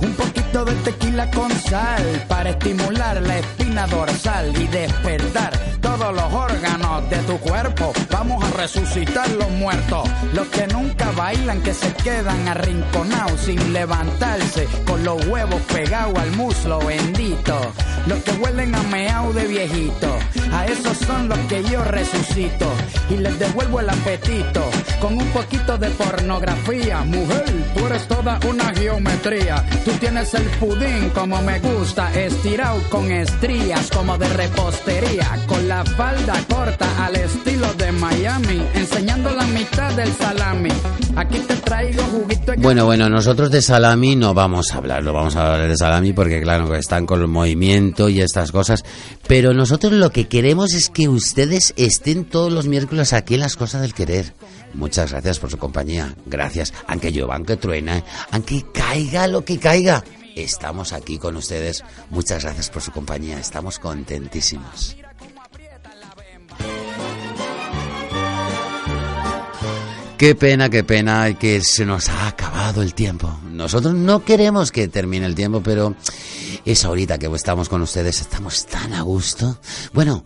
Un 0.00 0.33
de 0.62 0.74
tequila 0.84 1.28
con 1.32 1.50
sal 1.50 2.24
para 2.28 2.50
estimular 2.50 3.20
la 3.20 3.38
espina 3.38 3.88
dorsal 3.88 4.56
y 4.56 4.68
despertar 4.68 5.73
todos 5.84 6.14
los 6.14 6.32
órganos 6.32 7.10
de 7.10 7.18
tu 7.18 7.38
cuerpo. 7.38 7.92
Vamos 8.10 8.42
a 8.42 8.50
resucitar 8.56 9.28
los 9.32 9.50
muertos, 9.50 10.08
los 10.32 10.48
que 10.48 10.66
nunca 10.68 11.10
bailan, 11.12 11.60
que 11.62 11.74
se 11.74 11.92
quedan 11.92 12.48
arrinconados 12.48 13.38
sin 13.42 13.72
levantarse, 13.72 14.66
con 14.86 15.04
los 15.04 15.24
huevos 15.26 15.60
pegados 15.72 16.18
al 16.18 16.32
muslo 16.32 16.78
bendito, 16.78 17.60
los 18.06 18.18
que 18.24 18.32
huelen 18.32 18.74
a 18.74 18.82
meao 18.84 19.32
de 19.34 19.46
viejito. 19.46 20.08
A 20.52 20.66
esos 20.66 20.96
son 20.98 21.28
los 21.28 21.38
que 21.50 21.62
yo 21.64 21.84
resucito 21.84 22.66
y 23.10 23.16
les 23.16 23.38
devuelvo 23.38 23.80
el 23.80 23.90
apetito 23.90 24.62
con 25.00 25.18
un 25.18 25.26
poquito 25.28 25.76
de 25.76 25.90
pornografía. 25.90 27.00
Mujer, 27.00 27.44
tú 27.76 27.86
eres 27.86 28.08
toda 28.08 28.38
una 28.48 28.72
geometría. 28.74 29.64
Tú 29.84 29.90
tienes 29.92 30.32
el 30.34 30.44
pudín 30.58 31.10
como 31.10 31.42
me 31.42 31.58
gusta, 31.58 32.12
estirado 32.14 32.80
con 32.88 33.10
estrías 33.10 33.90
como 33.90 34.16
de 34.16 34.28
repostería, 34.28 35.28
con 35.46 35.68
la 35.68 35.73
falda 35.82 36.34
corta 36.48 37.04
al 37.04 37.16
estilo 37.16 37.72
de 37.74 37.90
Miami, 37.90 38.62
enseñando 38.74 39.30
la 39.30 39.44
mitad 39.46 39.92
del 39.94 40.12
salami. 40.12 40.70
Aquí 41.16 41.38
te 41.38 41.56
traigo 41.56 42.02
juguito 42.04 42.52
de 42.52 42.58
Bueno, 42.58 42.84
bueno, 42.84 43.08
nosotros 43.08 43.50
de 43.50 43.62
salami 43.62 44.14
no 44.14 44.34
vamos 44.34 44.72
a 44.72 44.76
hablar, 44.76 45.02
no 45.02 45.12
vamos 45.12 45.34
a 45.36 45.54
hablar 45.54 45.68
de 45.68 45.76
salami 45.76 46.12
porque 46.12 46.40
claro, 46.42 46.70
que 46.70 46.78
están 46.78 47.06
con 47.06 47.20
el 47.22 47.28
movimiento 47.28 48.08
y 48.08 48.20
estas 48.20 48.52
cosas, 48.52 48.84
pero 49.26 49.54
nosotros 49.54 49.92
lo 49.92 50.10
que 50.10 50.28
queremos 50.28 50.74
es 50.74 50.90
que 50.90 51.08
ustedes 51.08 51.72
estén 51.76 52.24
todos 52.24 52.52
los 52.52 52.66
miércoles 52.68 53.12
aquí 53.12 53.34
en 53.34 53.40
las 53.40 53.56
cosas 53.56 53.80
del 53.80 53.94
querer. 53.94 54.34
Muchas 54.74 55.12
gracias 55.12 55.38
por 55.38 55.50
su 55.50 55.58
compañía, 55.58 56.14
gracias, 56.26 56.74
aunque 56.86 57.10
llueva, 57.10 57.36
aunque 57.36 57.56
truena, 57.56 58.04
aunque 58.30 58.64
caiga 58.72 59.26
lo 59.26 59.44
que 59.44 59.58
caiga. 59.58 60.04
Estamos 60.36 60.92
aquí 60.92 61.18
con 61.18 61.36
ustedes. 61.36 61.84
Muchas 62.10 62.42
gracias 62.42 62.68
por 62.68 62.82
su 62.82 62.90
compañía. 62.90 63.38
Estamos 63.38 63.78
contentísimos. 63.78 64.96
Qué 70.18 70.36
pena, 70.36 70.70
qué 70.70 70.84
pena 70.84 71.34
que 71.34 71.60
se 71.60 71.84
nos 71.84 72.08
ha 72.08 72.28
acabado 72.28 72.82
el 72.82 72.94
tiempo. 72.94 73.36
Nosotros 73.50 73.94
no 73.94 74.24
queremos 74.24 74.70
que 74.70 74.86
termine 74.86 75.26
el 75.26 75.34
tiempo, 75.34 75.60
pero 75.60 75.96
es 76.64 76.84
ahorita 76.84 77.18
que 77.18 77.26
estamos 77.26 77.68
con 77.68 77.82
ustedes, 77.82 78.20
estamos 78.20 78.64
tan 78.66 78.92
a 78.94 79.02
gusto. 79.02 79.58
Bueno, 79.92 80.24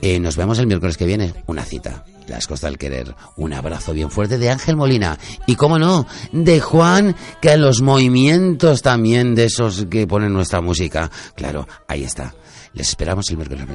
eh, 0.00 0.18
nos 0.18 0.36
vemos 0.36 0.58
el 0.58 0.66
miércoles 0.66 0.96
que 0.96 1.04
viene. 1.04 1.34
Una 1.46 1.64
cita. 1.64 2.04
Las 2.28 2.46
cosas 2.46 2.70
del 2.70 2.78
querer. 2.78 3.14
Un 3.36 3.52
abrazo 3.52 3.92
bien 3.92 4.10
fuerte 4.10 4.38
de 4.38 4.50
Ángel 4.50 4.74
Molina. 4.74 5.18
Y 5.46 5.54
cómo 5.54 5.78
no, 5.78 6.06
de 6.32 6.58
Juan, 6.58 7.14
que 7.40 7.56
los 7.58 7.82
movimientos 7.82 8.80
también 8.80 9.34
de 9.34 9.44
esos 9.44 9.86
que 9.90 10.06
ponen 10.06 10.32
nuestra 10.32 10.62
música. 10.62 11.10
Claro, 11.34 11.68
ahí 11.86 12.04
está. 12.04 12.34
Les 12.72 12.88
esperamos 12.88 13.28
el 13.30 13.36
miércoles, 13.36 13.66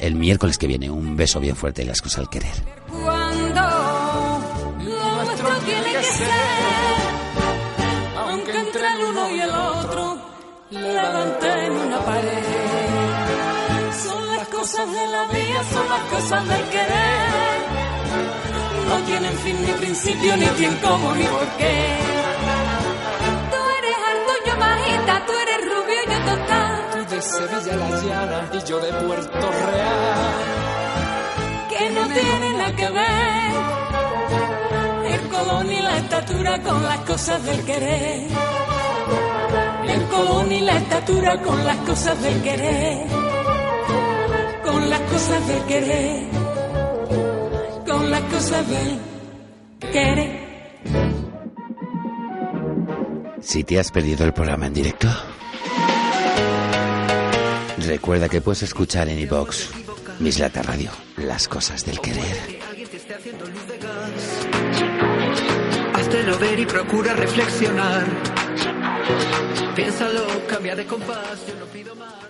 el 0.00 0.14
miércoles 0.14 0.58
que 0.58 0.66
viene. 0.66 0.90
Un 0.90 1.14
beso 1.14 1.40
bien 1.40 1.56
fuerte 1.56 1.84
las 1.84 2.00
cosas 2.00 2.20
del 2.20 2.28
querer. 2.30 2.54
Tiene 5.64 5.92
que 5.92 6.02
ser, 6.02 6.28
aunque 8.18 8.58
entre 8.58 8.86
el 8.88 9.04
uno 9.04 9.30
y 9.30 9.40
el 9.40 9.50
otro 9.50 10.18
levanten 10.70 11.72
una 11.72 11.98
pared. 12.00 12.44
Son 14.04 14.26
las 14.36 14.48
cosas 14.48 14.92
de 14.92 15.06
la 15.08 15.24
vida, 15.26 15.64
son 15.72 15.88
las 15.88 16.00
cosas 16.12 16.48
del 16.48 16.64
querer. 16.68 17.60
No 18.88 18.96
tienen 19.06 19.38
fin 19.38 19.56
ni 19.64 19.72
principio, 19.72 20.36
ni 20.36 20.46
quién, 20.46 20.76
cómo, 20.76 21.14
ni 21.14 21.24
por 21.24 21.46
qué. 21.58 21.96
Tú 23.50 23.60
eres 23.78 23.96
alto, 24.12 24.32
yo 24.46 24.56
bajita, 24.58 25.26
tú 25.26 25.32
eres 25.32 25.60
rubio, 25.70 26.00
yo 26.10 26.18
total. 26.32 26.90
Tú 26.92 27.14
de 27.14 27.22
Sevilla 27.22 27.76
la 27.76 27.90
llana 28.00 28.50
y 28.52 28.68
yo 28.68 28.80
de 28.80 28.92
Puerto 28.92 29.50
Real. 29.50 30.34
Que 31.68 31.90
no 31.90 32.06
tiene 32.08 32.52
nada 32.54 32.76
que 32.76 32.88
ver 32.88 33.89
colón 35.40 35.72
y 35.72 35.80
la 35.80 35.98
estatura 35.98 36.62
con 36.62 36.82
las 36.82 36.98
cosas 37.00 37.44
del 37.44 37.64
querer. 37.64 38.26
El 39.88 40.02
colón 40.04 40.52
y 40.52 40.60
la 40.60 40.76
estatura 40.76 41.42
con 41.42 41.64
las 41.64 41.76
cosas 41.78 42.22
del 42.22 42.42
querer. 42.42 43.06
Con 44.64 44.90
las 44.90 45.00
cosas 45.00 45.48
del 45.48 45.62
querer. 45.64 46.22
Con 47.86 48.10
las 48.10 48.20
cosas 48.22 48.68
del 48.68 48.98
querer. 49.92 50.50
Si 53.40 53.64
te 53.64 53.80
has 53.80 53.90
perdido 53.90 54.24
el 54.24 54.32
programa 54.32 54.66
en 54.66 54.74
directo, 54.74 55.08
recuerda 57.78 58.28
que 58.28 58.40
puedes 58.40 58.62
escuchar 58.62 59.08
en 59.08 59.18
iBox 59.18 59.70
Mislata 60.20 60.62
Radio, 60.62 60.90
las 61.16 61.48
cosas 61.48 61.84
del 61.86 61.98
querer. 62.00 62.69
Háztelo 66.10 66.38
ver 66.40 66.58
y 66.58 66.66
procura 66.66 67.12
reflexionar. 67.12 68.04
Piénsalo, 69.76 70.26
cambia 70.48 70.74
de 70.74 70.84
compás, 70.84 71.46
yo 71.46 71.54
no 71.54 71.66
pido 71.66 71.94
más. 71.94 72.29